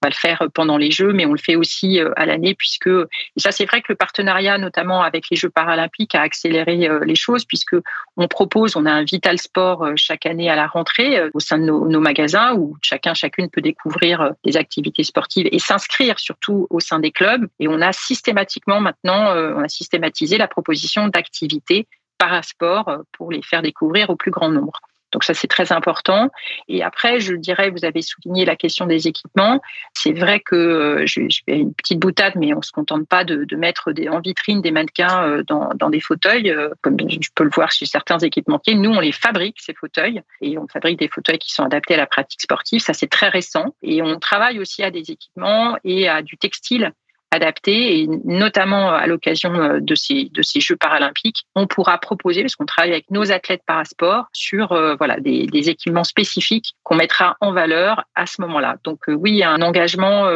[0.03, 3.41] va le faire pendant les Jeux, mais on le fait aussi à l'année, puisque et
[3.41, 7.45] ça c'est vrai que le partenariat, notamment avec les Jeux paralympiques, a accéléré les choses,
[7.45, 7.77] puisque
[8.17, 11.65] on propose, on a un Vital Sport chaque année à la rentrée au sein de
[11.65, 16.81] nos, nos magasins, où chacun, chacune peut découvrir des activités sportives et s'inscrire surtout au
[16.81, 17.47] sein des clubs.
[17.61, 21.87] Et on a systématiquement maintenant, on a systématisé la proposition d'activités
[22.19, 24.81] parasport pour les faire découvrir au plus grand nombre.
[25.13, 26.31] Donc ça, c'est très important.
[26.69, 29.61] Et après, je dirais, vous avez souligné la question des équipements.
[29.95, 33.47] C'est vrai que euh, je, fais une petite boutade, mais on se contente pas de,
[33.57, 37.51] mettre des, en vitrine des mannequins euh, dans, des fauteuils, euh, comme je peux le
[37.51, 38.75] voir chez certains équipementiers.
[38.75, 41.99] Nous, on les fabrique, ces fauteuils, et on fabrique des fauteuils qui sont adaptés à
[41.99, 42.81] la pratique sportive.
[42.81, 43.75] Ça, c'est très récent.
[43.83, 46.93] Et on travaille aussi à des équipements et à du textile
[47.33, 52.43] adaptés et notamment à l'occasion euh, de ces, de ces Jeux paralympiques, on pourra proposer,
[52.43, 56.97] parce qu'on travaille avec nos athlètes parasport, sur euh, voilà, des, des, équipements spécifiques qu'on
[56.97, 58.77] mettra en valeur à ce moment-là.
[58.85, 60.29] Donc euh, oui, un engagement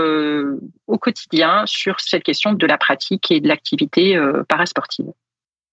[0.87, 5.07] au quotidien sur cette question de la pratique et de l'activité parasportive.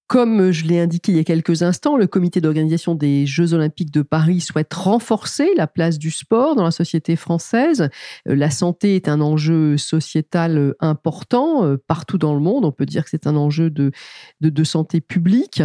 [0.08, 3.92] Comme je l'ai indiqué il y a quelques instants, le comité d'organisation des Jeux olympiques
[3.92, 7.90] de Paris souhaite renforcer la place du sport dans la société française.
[8.28, 12.66] Euh, la santé est un enjeu sociétal euh, important euh, partout dans le monde.
[12.66, 13.92] On peut dire que c'est un enjeu de,
[14.42, 15.62] de, santé publique.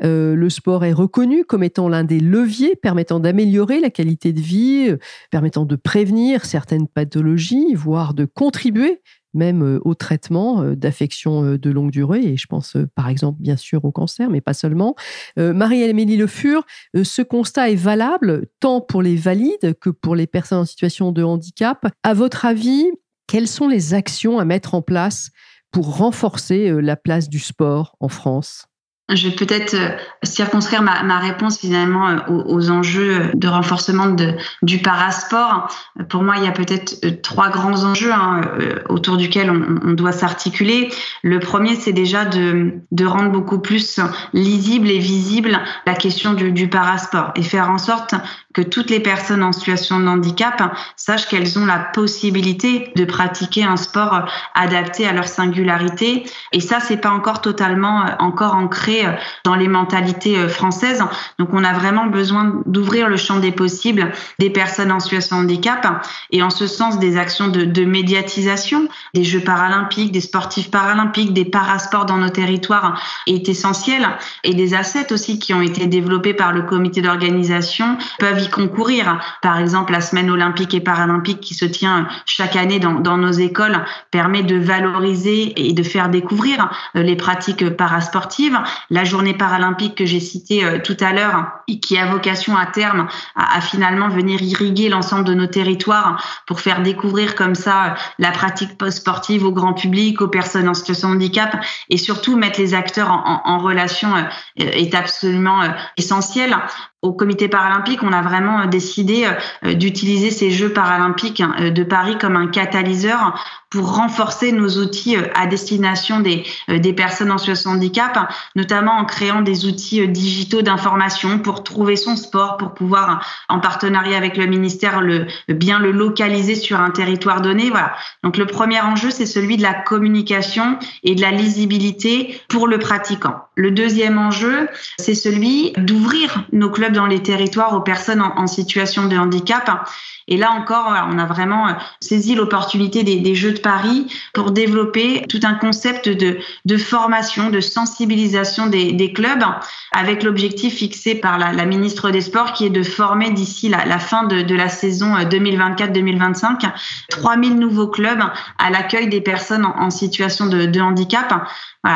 [0.00, 4.94] le sport est reconnu comme étant l'un des leviers permettant d'améliorer la qualité de vie,
[5.30, 9.00] permettant de prévenir certaines pathologies, voire de contribuer
[9.34, 13.40] même euh, au traitement euh, d'affections euh, de longue durée, et je pense par exemple
[13.40, 14.94] bien sûr au cancer, mais pas seulement.
[15.36, 16.64] Marie-Amélie Le Fur,
[16.94, 21.22] ce constat est valable tant pour les valides que pour les personnes en situation de
[21.22, 21.86] handicap.
[22.02, 22.86] À votre avis,
[23.26, 25.30] quelles sont les actions à mettre en place
[25.70, 28.69] pour renforcer la place du sport en France?
[29.14, 29.90] Je vais peut-être euh,
[30.22, 34.14] circonscrire ma, réponse finalement euh, aux, enjeux de renforcement
[34.62, 35.68] du parasport.
[36.08, 38.40] Pour moi, il y a peut-être euh, trois grands enjeux hein,
[38.88, 40.90] autour duquel on, doit s'articuler.
[41.22, 44.00] Le premier, c'est déjà de, de, rendre beaucoup plus
[44.32, 48.14] lisible et visible la question du, du parasport et faire en sorte
[48.52, 53.64] que toutes les personnes en situation de handicap sachent qu'elles ont la possibilité de pratiquer
[53.64, 56.24] un sport adapté à leur singularité.
[56.52, 59.04] Et ça, c'est pas encore totalement encore ancré
[59.44, 61.02] dans les mentalités euh, françaises.
[61.38, 65.42] Donc, on a vraiment besoin d'ouvrir le champ des possibles des personnes en situation de
[65.44, 70.70] handicap et en ce sens des actions de, de médiatisation des Jeux paralympiques, des sportifs
[70.70, 74.08] paralympiques, des parasports dans nos territoires est essentiel
[74.44, 79.20] et des assets aussi qui ont été développés par le comité d'organisation peuvent concourir.
[79.42, 83.84] Par exemple, la semaine olympique et paralympique qui se tient chaque année dans, nos écoles
[84.10, 90.06] permet de valoriser et de faire découvrir euh, les pratiques parasportives la journée paralympique que
[90.06, 91.46] j'ai citée euh, tout à l'heure,
[91.82, 96.82] qui a vocation à terme à, finalement venir irriguer l'ensemble de nos territoires pour faire
[96.82, 101.16] découvrir comme ça euh, la pratique sportive au grand public, aux personnes en situation de
[101.16, 101.56] handicap
[101.88, 104.08] et surtout mettre les acteurs en, en relation
[104.56, 105.62] est absolument
[105.96, 106.56] essentiel
[107.02, 109.26] au comité paralympique, on a vraiment décidé
[109.62, 113.34] d'utiliser ces Jeux paralympiques hein, de Paris comme un catalyseur
[113.70, 118.32] pour renforcer nos outils euh, à destination des, euh, des personnes en situation de handicap,
[118.56, 123.60] notamment en créant des outils euh, digitaux d'information pour trouver son sport, pour pouvoir, en
[123.60, 127.70] partenariat avec le ministère, le, bien le localiser sur un territoire donné.
[127.70, 127.94] Voilà.
[128.24, 132.78] Donc le premier enjeu, c'est celui de la communication et de la lisibilité pour le
[132.78, 133.36] pratiquant.
[133.54, 139.06] Le deuxième enjeu, c'est celui d'ouvrir nos clubs dans les territoires aux personnes en, situation
[139.06, 139.88] de handicap
[140.30, 145.24] et là encore, on a vraiment euh, saisi l'opportunité des, Jeux de Paris pour développer
[145.28, 149.44] tout un concept de, formation, de sensibilisation des, clubs,
[149.92, 154.24] avec l'objectif fixé par la, ministre des Sports qui est de former d'ici la, fin
[154.24, 156.68] de, la saison 2024-2025 euh,
[157.10, 158.22] 3000 nouveaux clubs
[158.58, 161.48] à l'accueil des personnes en, situation de handicap.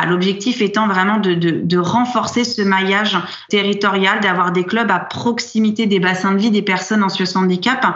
[0.07, 3.19] L'objectif étant vraiment de, de, de, renforcer ce maillage
[3.49, 7.45] territorial, d'avoir des clubs à proximité des bassins de vie des personnes en situation de
[7.45, 7.95] handicap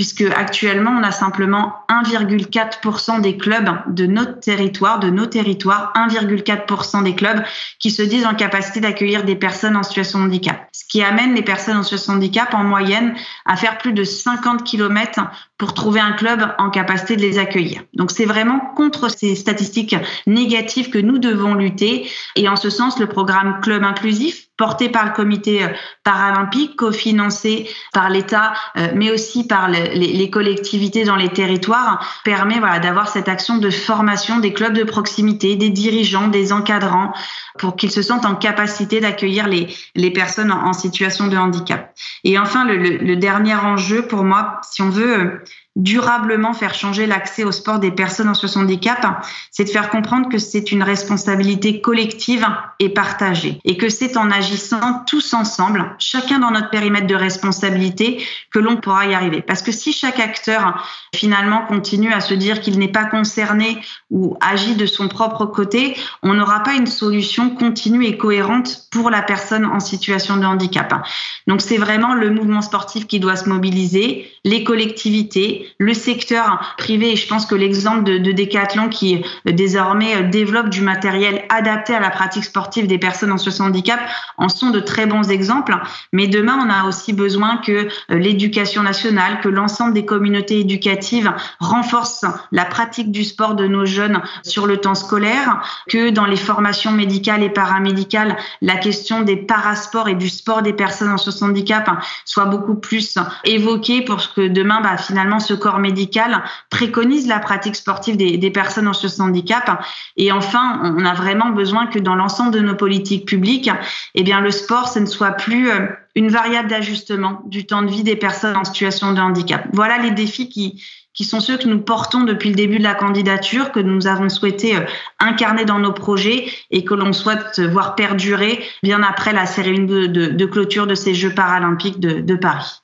[0.00, 7.02] puisque actuellement on a simplement 1,4% des clubs de notre territoire, de nos territoires, 1,4%
[7.02, 7.42] des clubs
[7.78, 10.68] qui se disent en capacité d'accueillir des personnes en situation de handicap.
[10.72, 14.04] Ce qui amène les personnes en situation de handicap en moyenne à faire plus de
[14.04, 15.20] 50 km
[15.60, 17.82] pour trouver un club en capacité de les accueillir.
[17.92, 19.94] Donc c'est vraiment contre ces statistiques
[20.26, 25.06] négatives que nous devons lutter et en ce sens le programme Club inclusif porté par
[25.06, 25.68] le comité euh,
[26.04, 32.78] paralympique, cofinancé par l'État, euh, mais aussi par les, collectivités dans les territoires, permet voilà,
[32.78, 37.14] d'avoir cette action de formation des clubs de proximité, des dirigeants, des encadrants,
[37.58, 41.94] pour qu'ils se sentent en capacité d'accueillir les, les personnes en, situation de handicap.
[42.24, 45.44] Et enfin, le, dernier enjeu pour moi, si on veut euh,
[45.76, 49.88] durablement faire changer l'accès au sport des personnes en situation de handicap, c'est de faire
[49.90, 52.46] comprendre que c'est une responsabilité collective
[52.80, 58.22] et partagée et que c'est en agissant tous ensemble, chacun dans notre périmètre de responsabilité,
[58.50, 59.42] que l'on pourra y arriver.
[59.42, 63.80] Parce que si chaque acteur finalement continue à se dire qu'il n'est pas concerné
[64.10, 69.10] ou agit de son propre côté, on n'aura pas une solution continue et cohérente pour
[69.10, 71.06] la personne en situation de handicap.
[71.46, 77.12] Donc c'est vraiment le mouvement sportif qui doit se mobiliser, les collectivités, le secteur privé.
[77.12, 81.44] Et je pense que l'exemple de, de Decathlon qui euh, désormais euh, développe du matériel
[81.48, 84.00] adapté à la pratique sportive des personnes en situation de handicap
[84.36, 85.76] en sont de très bons exemples.
[86.12, 91.32] Mais demain, on a aussi besoin que euh, l'éducation nationale, que l'ensemble des communautés éducatives
[91.58, 96.36] renforcent la pratique du sport de nos jeunes sur le temps scolaire, que dans les
[96.36, 101.46] formations médicales et paramédicales, la question des parasports et du sport des personnes en situation
[101.46, 101.90] de handicap
[102.24, 107.74] soit beaucoup plus évoquée pour que demain, bah, finalement, ce corps médical préconise la pratique
[107.74, 109.82] sportive des, personnes en situation de handicap.
[110.16, 113.70] Et enfin, on a vraiment besoin que dans l'ensemble de nos politiques publiques,
[114.14, 117.90] eh bien, le sport, ce ne soit plus euh, une variable d'ajustement du temps de
[117.90, 119.66] vie des personnes en situation de handicap.
[119.72, 120.84] Voilà les défis qui,
[121.14, 124.28] qui sont ceux que nous portons depuis le début de la candidature, que nous avons
[124.28, 124.84] souhaité euh,
[125.18, 130.46] incarner dans nos projets et que l'on souhaite voir perdurer bien après la cérémonie de,
[130.46, 132.82] clôture de ces Jeux paralympiques de Paris.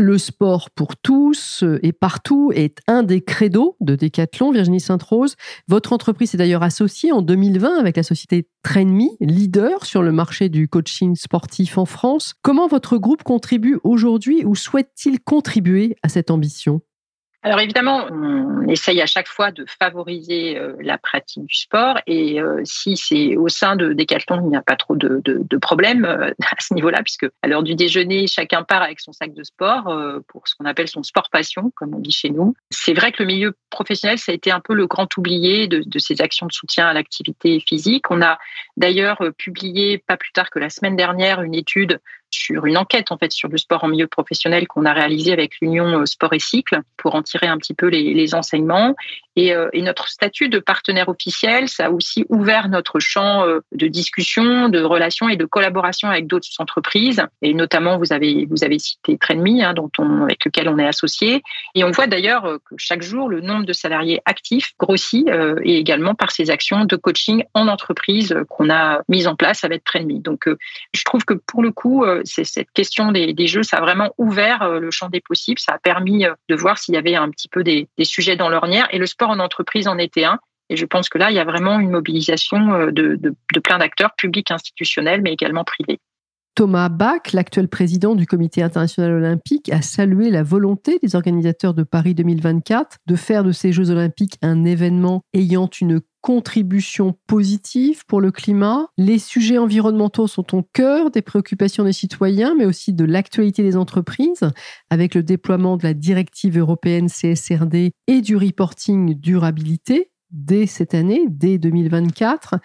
[0.00, 5.34] Le sport pour tous et partout est un des credos de Decathlon, Virginie Sainte-Rose.
[5.66, 10.48] Votre entreprise est d'ailleurs associée en 2020 avec la société Trainme, leader sur le marché
[10.50, 12.34] du coaching sportif en France.
[12.42, 16.80] Comment votre groupe contribue aujourd'hui ou souhaite-t-il contribuer à cette ambition?
[17.48, 22.42] Alors évidemment, on essaye à chaque fois de favoriser euh, la pratique du sport et
[22.42, 26.04] euh, si c'est au sein de Decathlon, il n'y a pas trop de, de, problèmes
[26.04, 29.42] euh, à ce niveau-là, puisque à l'heure du déjeuner, chacun part avec son sac de
[29.42, 29.90] sport
[30.28, 32.54] pour ce qu'on appelle son sport passion, comme on dit chez nous.
[32.70, 35.82] C'est vrai que le milieu professionnel, ça a été un peu le grand oublié de,
[35.86, 38.10] de ces actions de soutien à l'activité physique.
[38.10, 38.38] On a
[38.76, 41.98] d'ailleurs publié, pas plus tard que la semaine dernière, une étude
[42.30, 45.52] sur une enquête en fait sur le sport en milieu professionnel qu'on a réalisé avec
[45.60, 48.94] l'Union euh, Sport et Cycle pour en tirer un petit peu les, enseignements.
[49.36, 53.60] Et, euh, et, notre statut de partenaire officiel, ça a aussi ouvert notre champ euh,
[53.72, 57.22] de discussion, de relations et de collaboration avec d'autres entreprises.
[57.40, 60.86] Et notamment, vous avez vous avez cité Trainme, hein, dont on avec lequel on est
[60.86, 61.42] associé.
[61.74, 65.28] Et on voit d'ailleurs que chaque jour le nombre de salariés actifs grossit
[65.62, 69.84] et également par ces actions de coaching en entreprise qu'on a mises en place avec
[69.84, 70.20] Trainme.
[70.20, 70.48] Donc,
[70.92, 74.80] je trouve que pour le coup cette question des, jeux, ça a vraiment ouvert euh,
[74.80, 75.58] le champ des possibles.
[75.58, 78.48] Ça a permis euh, de voir s'il y avait un petit peu des, sujets dans
[78.48, 78.88] l'ornière.
[78.90, 80.38] Et le sport en entreprise en était un.
[80.70, 83.78] Et je pense que là, il y a vraiment une mobilisation euh, de, de plein
[83.78, 86.00] d'acteurs, publics, institutionnels, mais également privés.
[86.58, 91.84] Thomas Bach, l'actuel président du Comité international olympique, a salué la volonté des organisateurs de
[91.84, 98.20] Paris 2024 de faire de ces Jeux olympiques un événement ayant une contribution positive pour
[98.20, 98.88] le climat.
[98.98, 103.76] Les sujets environnementaux sont au cœur des préoccupations des citoyens, mais aussi de l'actualité des
[103.76, 104.50] entreprises,
[104.90, 111.26] avec le déploiement de la directive européenne CSRD et du reporting durabilité dès cette année,
[111.28, 112.56] dès 2024.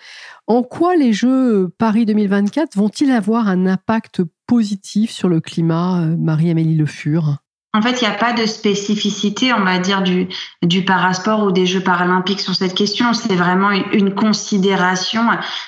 [0.48, 6.18] En quoi les Jeux Paris 2024 vont-ils avoir un impact positif sur le climat, euh,
[6.18, 7.43] Marie-Amélie Le Fur?
[7.76, 10.28] En fait, il n'y a pas de spécificité, on va dire, du,
[10.62, 13.14] du parasport ou des Jeux paralympiques sur cette question.
[13.14, 15.24] C'est vraiment une considération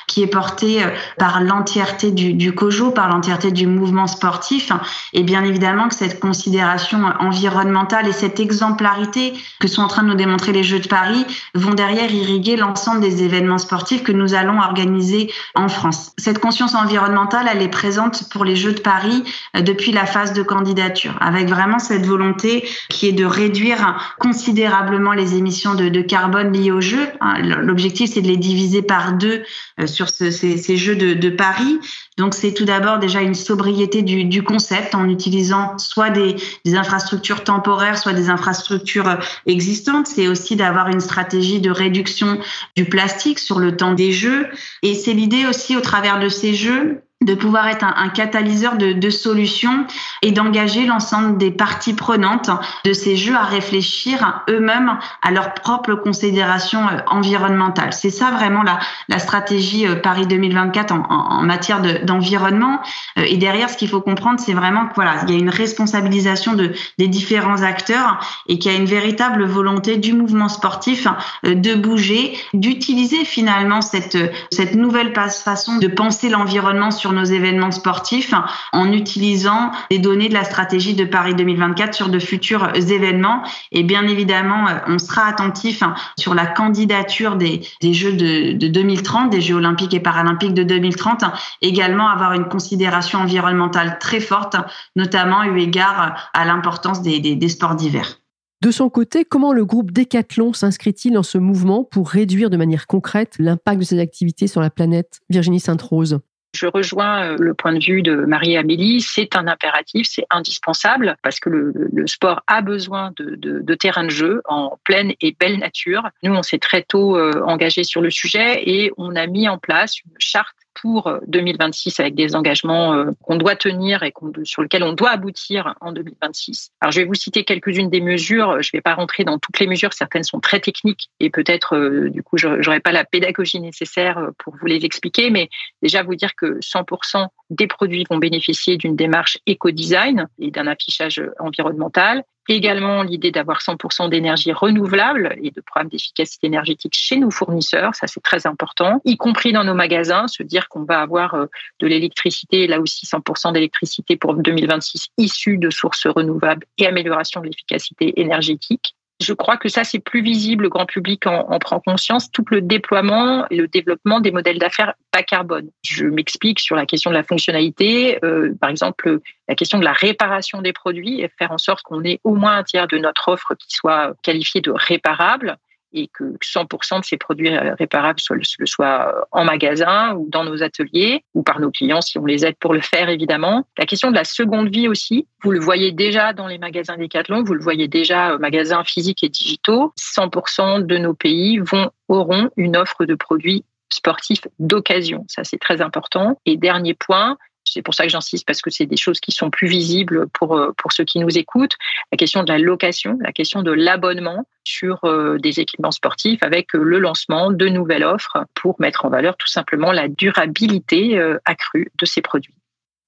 [0.06, 4.72] qui est portée euh, par l'entièreté du, du COJO, par l'entièreté du mouvement sportif.
[5.14, 10.10] Et bien évidemment que cette considération environnementale et cette exemplarité que sont en train de
[10.10, 14.36] nous démontrer les Jeux de Paris vont derrière irriguer l'ensemble des événements sportifs que nous
[14.36, 16.12] allons organiser en France.
[16.20, 19.24] Cette conscience environnementale, elle est présente pour les Jeux de Paris
[19.58, 24.16] euh, depuis la phase de candidature, avec vraiment cette cette volonté qui est de réduire
[24.20, 27.08] considérablement les émissions de, carbone liées aux Jeux.
[27.22, 29.44] Hein, l'objectif, c'est de les diviser par deux
[29.80, 31.80] euh, sur ces, Jeux de, Paris.
[32.18, 36.36] Donc, c'est tout d'abord déjà une sobriété du, concept en utilisant soit des,
[36.74, 40.08] infrastructures temporaires, soit des infrastructures euh, existantes.
[40.08, 42.40] C'est aussi d'avoir une stratégie de réduction
[42.78, 44.48] du plastique sur le temps des Jeux.
[44.82, 48.92] Et c'est l'idée aussi au travers de ces Jeux de pouvoir être un, catalyseur de,
[48.92, 49.86] de, solutions
[50.22, 52.50] et d'engager l'ensemble des parties prenantes
[52.84, 57.94] de ces jeux à réfléchir eux-mêmes à leurs propres considérations euh, environnementales.
[57.94, 62.80] C'est ça vraiment la, stratégie euh, Paris 2024 en, matière d'environnement.
[63.18, 65.50] Euh, et derrière, ce qu'il faut comprendre, c'est vraiment qu'il voilà, il y a une
[65.50, 71.08] responsabilisation de, des différents acteurs et qu'il y a une véritable volonté du mouvement sportif
[71.44, 74.18] de bouger, d'utiliser finalement cette,
[74.52, 78.34] cette nouvelle façon de penser l'environnement sur nos événements sportifs
[78.72, 83.44] en utilisant les données de la stratégie de Paris 2024 sur de futurs événements.
[83.72, 85.84] Et bien évidemment, on sera attentif
[86.18, 91.24] sur la candidature des, des Jeux de 2030, des Jeux olympiques et paralympiques de 2030,
[91.62, 94.56] également avoir une considération environnementale très forte,
[94.96, 98.20] notamment eu égard à l'importance des, des, des sports d'hiver.
[98.62, 102.88] De son côté, comment le groupe Decathlon s'inscrit-il dans ce mouvement pour réduire de manière
[102.88, 105.22] concrète l'impact de ses activités sur la planète?
[105.30, 106.20] Virginie Sainte-Rose
[106.56, 111.40] je rejoins euh, le point de vue de Marie-Amélie, c'est un impératif, c'est indispensable parce
[111.40, 115.60] que le, sport a besoin de, de, de, terrain de jeu en pleine et belle
[115.60, 116.10] nature.
[116.24, 119.58] Nous, on s'est très tôt euh, engagé sur le sujet et on a mis en
[119.58, 124.14] place une charte pour 2026 euh, avec des engagements euh, qu'on doit tenir et
[124.44, 126.70] sur lesquels on doit aboutir en 2026.
[126.80, 128.62] Alors, je vais vous citer quelques-unes des mesures.
[128.62, 129.94] Je ne vais pas rentrer dans toutes les mesures.
[129.94, 134.30] Certaines sont très techniques et peut-être, euh, du coup, je n'aurai pas la pédagogie nécessaire
[134.38, 135.32] pour vous les expliquer.
[135.32, 135.50] Mais
[135.82, 141.20] déjà, vous dire que 100% des produits vont bénéficier d'une démarche éco-design et d'un affichage
[141.40, 147.96] environnemental également l'idée d'avoir 100% d'énergie renouvelable et de programmes d'efficacité énergétique chez nos fournisseurs,
[147.96, 151.46] ça c'est très important, y compris dans nos magasins, se dire qu'on va avoir euh,
[151.80, 157.48] de l'électricité, là aussi 100% d'électricité pour 2026 issue de sources renouvelables et amélioration de
[157.48, 158.96] l'efficacité énergétique.
[159.22, 162.44] Je crois que ça, c'est plus visible, le grand public en, en, prend conscience, tout
[162.52, 165.70] le déploiement et le développement des modèles d'affaires bas carbone.
[165.84, 169.94] Je m'explique sur la question de la fonctionnalité, euh, par exemple la question de la
[169.94, 173.30] réparation des produits et faire en sorte qu'on ait au moins un tiers de notre
[173.30, 175.58] offre qui soit qualifiée de réparable
[175.96, 181.24] et que 100% de ces produits réparables soient, soient en magasin ou dans nos ateliers
[181.34, 183.66] ou par nos clients si on les aide pour le faire évidemment.
[183.78, 187.44] La question de la seconde vie aussi, vous le voyez déjà dans les magasins Decathlon,
[187.44, 189.94] vous le voyez déjà magasins physiques et digitaux.
[189.98, 195.26] 100% de nos pays vont auront une offre de produits sportifs d'occasion.
[195.28, 196.40] Ça, c'est très important.
[196.46, 199.50] Et dernier point, c'est pour ça que j'insiste parce que c'est des choses qui sont
[199.50, 201.76] plus visibles pour, euh, pour ceux qui nous écoutent.
[202.12, 206.76] La question de la location, la question de l'abonnement sur euh, des équipements sportifs avec
[206.76, 211.92] euh, le lancement de nouvelles offres pour mettre en valeur tout simplement la durabilité accrue
[212.00, 212.54] de ces produits.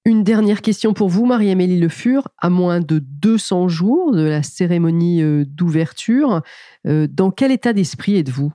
[0.04, 2.28] Une dernière question pour vous, Marie-Amélie Le Fur.
[2.38, 6.42] À moins de 200 jours de la cérémonie d'ouverture,
[6.84, 8.52] dans quel état d'esprit êtes-vous?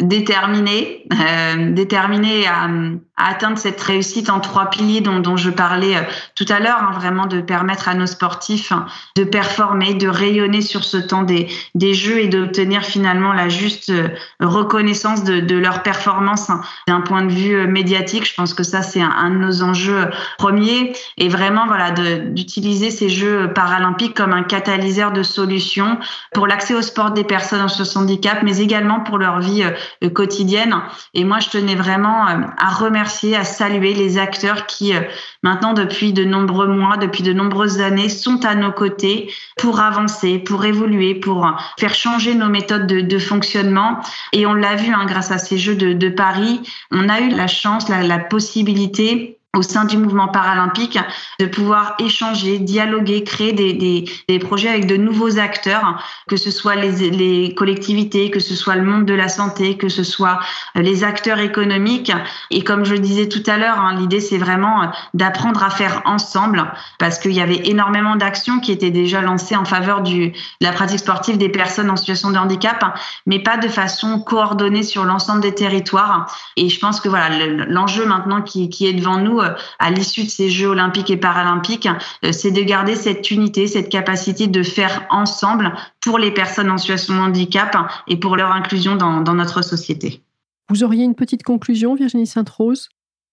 [0.00, 2.68] Déterminé, euh, déterminé à,
[3.16, 6.00] à, atteindre cette réussite en trois piliers dont, je parlais euh,
[6.34, 8.86] tout à l'heure, hein, vraiment de permettre à nos sportifs hein,
[9.16, 13.90] de performer, de rayonner sur ce temps des, des Jeux et d'obtenir finalement la juste
[13.90, 14.08] euh,
[14.40, 18.26] reconnaissance de, leur performance hein, d'un point de vue euh, médiatique.
[18.26, 23.08] Je pense que ça c'est un, de nos enjeux premiers et vraiment voilà d'utiliser ces
[23.08, 25.98] Jeux paralympiques comme un catalyseur de solutions
[26.32, 29.64] pour l'accès au sport des personnes en situation de handicap, mais également pour leur vie
[30.12, 30.76] quotidienne.
[31.14, 33.03] Et moi, je tenais vraiment à remercier,
[33.34, 35.00] à saluer les acteurs qui, euh,
[35.42, 40.38] maintenant, depuis de nombreux mois, depuis de nombreuses années, sont à nos côtés pour avancer,
[40.38, 41.46] pour évoluer, pour
[41.78, 43.98] faire changer nos méthodes de, fonctionnement.
[44.32, 47.46] Et on l'a vu hein, grâce à ces Jeux de, Paris, on a eu la
[47.46, 50.98] chance, la possibilité au sein du mouvement paralympique,
[51.38, 56.50] de pouvoir échanger, dialoguer, créer des, des, des, projets avec de nouveaux acteurs, que ce
[56.50, 60.40] soit les, les, collectivités, que ce soit le monde de la santé, que ce soit
[60.74, 62.12] les acteurs économiques.
[62.50, 66.02] Et comme je le disais tout à l'heure, hein, l'idée c'est vraiment d'apprendre à faire
[66.04, 66.64] ensemble,
[66.98, 70.72] parce qu'il y avait énormément d'actions qui étaient déjà lancées en faveur du, de la
[70.72, 75.40] pratique sportive des personnes en situation de handicap, mais pas de façon coordonnée sur l'ensemble
[75.40, 76.26] des territoires.
[76.56, 77.28] Et je pense que voilà
[77.68, 79.43] l'enjeu maintenant qui, qui est devant nous euh,
[79.78, 81.88] à l'issue de ces Jeux olympiques et paralympiques,
[82.24, 86.78] euh, c'est de garder cette unité, cette capacité de faire ensemble pour les personnes en
[86.78, 87.76] situation de handicap
[88.08, 90.22] et pour leur inclusion dans, dans notre société.
[90.70, 92.88] Vous auriez une petite conclusion, Virginie Sainte-Rose?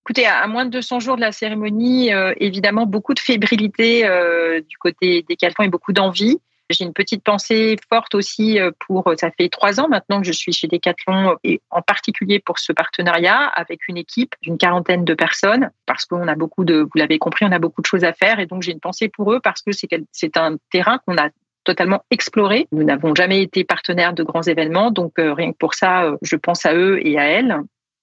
[0.06, 4.60] Écoutez, à moins de 200 jours de la cérémonie, euh, évidemment, beaucoup de fébrilité euh,
[4.68, 6.40] du côté des Calfons et beaucoup d'envie.
[6.72, 10.28] J'ai une petite pensée forte aussi euh, pour, euh, ça fait trois ans maintenant que
[10.28, 15.06] je suis chez Decathlon et en particulier pour ce partenariat avec une équipe d'une quarantaine
[15.06, 18.04] de personnes parce qu'on a beaucoup de, vous l'avez compris, on a beaucoup de choses
[18.04, 21.18] à faire et donc j'ai une pensée pour eux parce que c'est un terrain qu'on
[21.18, 21.30] a
[21.64, 22.68] totalement exploré.
[22.72, 26.36] Nous n'avons jamais été partenaires de grands événements, donc euh, rien que pour ça, je
[26.36, 27.56] pense à eux et à elles.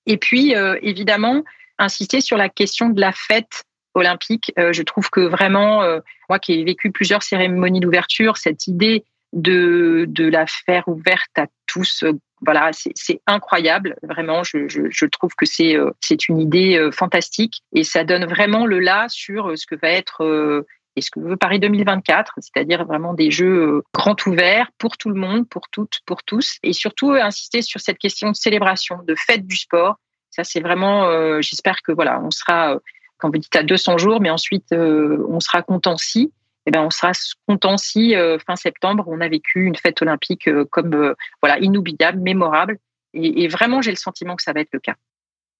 [0.06, 1.42] Et puis, évidemment,
[1.78, 3.64] insister sur la question de la fête
[3.98, 4.52] olympique.
[4.58, 9.04] Euh, je trouve que vraiment, euh, moi qui ai vécu plusieurs cérémonies d'ouverture, cette idée
[9.32, 13.96] de, de la faire ouverte à tous, euh, voilà, c'est incroyable.
[14.02, 19.06] Vraiment, je, trouve que c'est c'est une idée fantastique et ça donne vraiment le là
[19.08, 23.82] sur ce que va être et ce que veut Paris 2024, c'est-à-dire vraiment des jeux
[23.92, 27.98] grands ouverts pour tout le monde, pour toutes, pour tous, et surtout insister sur cette
[27.98, 29.96] question de célébration, de fête du sport.
[30.30, 32.78] Ça, c'est vraiment, j'espère que voilà, on sera
[33.18, 36.32] quand vous dites à 200 jours, mais ensuite on sera content si,
[36.66, 37.12] eh ben on sera
[37.46, 38.14] content si
[38.46, 42.78] fin septembre on a vécu une fête olympique comme voilà inoubliable, mémorable.
[43.14, 44.94] Et, et vraiment, j'ai le sentiment que ça va être le cas.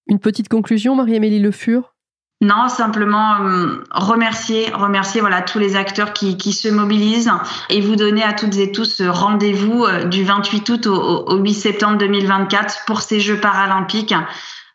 [0.07, 1.93] Une petite conclusion, Marie-Amélie Le Fur?
[2.41, 7.31] Non, simplement euh, remercier, remercier voilà tous les acteurs qui, qui se mobilisent
[7.69, 11.53] et vous donner à toutes et tous rendez-vous euh, du 28 août au, au 8
[11.53, 14.15] septembre 2024 pour ces Jeux paralympiques.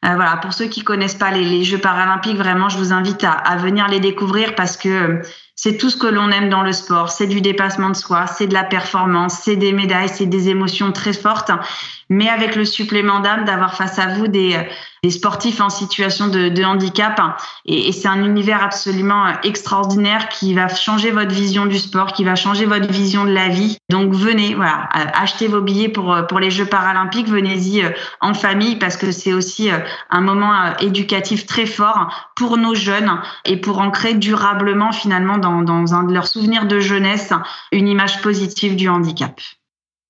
[0.04, 3.24] Euh, voilà, pour ceux qui connaissent pas les, les, Jeux paralympiques, vraiment, je vous invite
[3.24, 5.22] à, à venir les découvrir parce que
[5.56, 7.10] c'est tout ce que l'on aime dans le sport.
[7.10, 10.92] C'est du dépassement de soi, c'est de la performance, c'est des médailles, c'est des émotions
[10.92, 11.50] très fortes,
[12.08, 14.56] mais avec le supplément d'âme d'avoir face à vous des
[15.02, 17.20] des sportifs en situation de, de handicap.
[17.66, 22.24] Et, et c'est un univers absolument extraordinaire qui va changer votre vision du sport, qui
[22.24, 23.76] va changer votre vision de la vie.
[23.90, 27.28] Donc venez, voilà, achetez vos billets pour pour les Jeux paralympiques.
[27.28, 27.90] Venez-y euh,
[28.20, 29.78] en famille parce que c'est aussi euh,
[30.10, 35.62] un moment euh, éducatif très fort pour nos jeunes et pour ancrer durablement finalement dans,
[35.62, 37.32] dans un de leurs souvenirs de jeunesse
[37.72, 39.40] une image positive du handicap.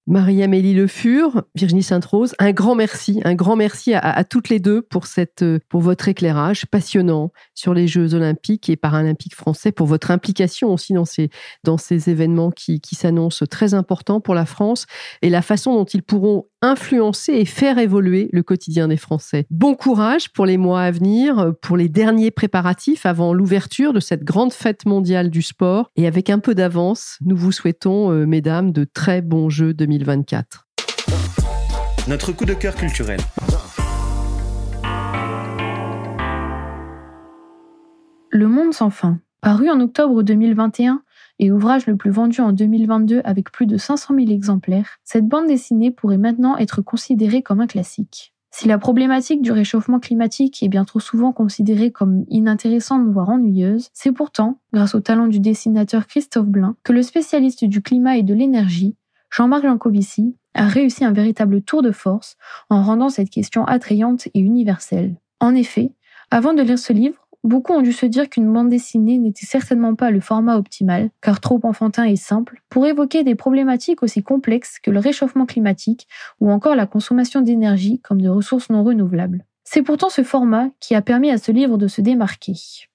[0.06, 4.82] Marie-Amélie Le Fur, Virginie Sainte-Rose, un grand merci, un grand merci à, toutes les deux
[4.82, 10.10] pour, cette, pour votre éclairage passionnant sur les Jeux olympiques et paralympiques français, pour votre
[10.10, 11.30] implication aussi dans ces,
[11.62, 14.84] dans ces événements qui, qui s'annoncent très importants pour la France
[15.22, 19.46] et la façon dont ils pourront influencer et faire évoluer le quotidien des Français.
[19.50, 24.24] Bon courage pour les mois à venir, pour les derniers préparatifs avant l'ouverture de cette
[24.24, 25.90] grande fête mondiale du sport.
[25.96, 30.66] Et avec un peu d'avance, nous vous souhaitons, euh, mesdames, de très bons Jeux 2024.
[32.08, 33.20] Notre coup de cœur culturel.
[38.30, 39.20] Le monde sans fin.
[39.42, 41.02] Paru en octobre 2021,
[41.38, 45.46] et ouvrage le plus vendu en 2022 avec plus de 500 000 exemplaires, cette bande
[45.46, 48.34] dessinée pourrait maintenant être considérée comme un classique.
[48.50, 53.88] Si la problématique du réchauffement climatique est bien trop souvent considérée comme inintéressante voire ennuyeuse,
[53.92, 58.22] c'est pourtant, grâce au talent du dessinateur Christophe Blain, que le spécialiste du climat et
[58.22, 58.94] de l'énergie,
[59.32, 62.36] Jean-Marc Jancovici, a réussi un véritable tour de force
[62.70, 65.16] en rendant cette question attrayante et universelle.
[65.40, 65.90] En effet,
[66.30, 69.94] avant de lire ce livre, Beaucoup ont dû se dire qu'une bande dessinée n'était certainement
[69.94, 74.78] pas le format optimal, car trop enfantin et simple, pour évoquer des problématiques aussi complexes
[74.82, 76.08] que le réchauffement climatique
[76.40, 79.44] ou encore la consommation d'énergie comme de ressources non renouvelables.
[79.62, 82.54] C'est pourtant ce format qui a permis à ce livre de se démarquer.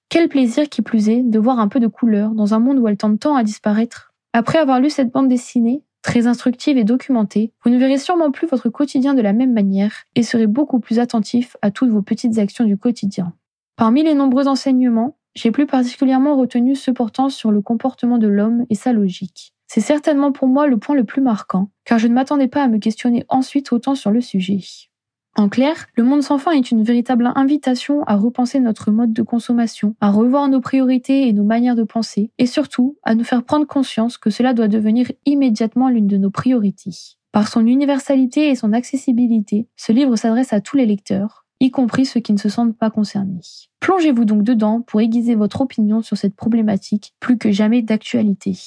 [0.09, 2.87] Quel plaisir qui plus est de voir un peu de couleur dans un monde où
[2.87, 4.13] elle tente tant à disparaître.
[4.33, 8.47] Après avoir lu cette bande dessinée, très instructive et documentée, vous ne verrez sûrement plus
[8.47, 12.39] votre quotidien de la même manière et serez beaucoup plus attentif à toutes vos petites
[12.39, 13.33] actions du quotidien.
[13.79, 18.65] Parmi les nombreux enseignements, j'ai plus particulièrement retenu ceux portant sur le comportement de l'homme
[18.69, 19.53] et sa logique.
[19.67, 22.67] C'est certainement pour moi le point le plus marquant, car je ne m'attendais pas à
[22.67, 24.59] me questionner ensuite autant sur le sujet.
[25.37, 29.21] En clair, le monde sans fin est une véritable invitation à repenser notre mode de
[29.21, 33.45] consommation, à revoir nos priorités et nos manières de penser, et surtout à nous faire
[33.45, 37.15] prendre conscience que cela doit devenir immédiatement l'une de nos priorités.
[37.31, 42.05] Par son universalité et son accessibilité, ce livre s'adresse à tous les lecteurs, y compris
[42.05, 43.41] ceux qui ne se sentent pas concernés.
[43.81, 48.57] Plongez-vous donc dedans pour aiguiser votre opinion sur cette problématique plus que jamais d'actualité.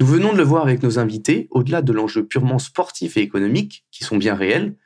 [0.00, 3.84] Nous venons de le voir avec nos invités, au-delà de l'enjeu purement sportif et économique,
[3.90, 4.76] qui sont bien réels,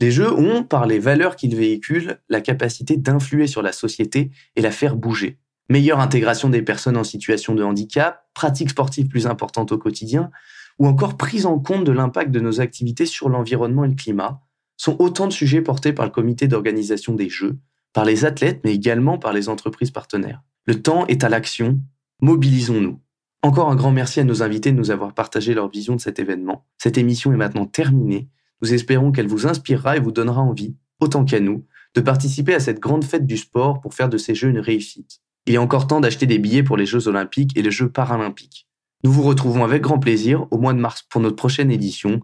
[0.00, 4.62] les jeux ont, par les valeurs qu'ils véhiculent, la capacité d'influer sur la société et
[4.62, 5.38] la faire bouger.
[5.68, 10.30] Meilleure intégration des personnes en situation de handicap, pratiques sportives plus importantes au quotidien,
[10.78, 14.40] ou encore prise en compte de l'impact de nos activités sur l'environnement et le climat,
[14.76, 17.58] sont autant de sujets portés par le comité d'organisation des Jeux,
[17.92, 20.42] par les athlètes, mais également par les entreprises partenaires.
[20.66, 21.80] Le temps est à l'action,
[22.20, 23.00] mobilisons-nous.
[23.42, 26.18] Encore un grand merci à nos invités de nous avoir partagé leur vision de cet
[26.18, 26.66] événement.
[26.76, 28.28] Cette émission est maintenant terminée.
[28.62, 31.64] Nous espérons qu'elle vous inspirera et vous donnera envie, autant qu'à nous,
[31.94, 35.20] de participer à cette grande fête du sport pour faire de ces Jeux une réussite.
[35.46, 38.67] Il est encore temps d'acheter des billets pour les Jeux olympiques et les Jeux paralympiques.
[39.04, 42.20] Nous vous retrouvons avec grand plaisir au mois de mars pour notre prochaine édition.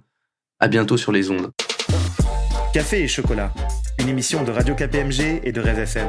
[0.59, 1.53] À bientôt sur les ondes.
[2.73, 3.53] Café et chocolat,
[4.01, 6.09] une émission de Radio KPMG et de Rêve FM.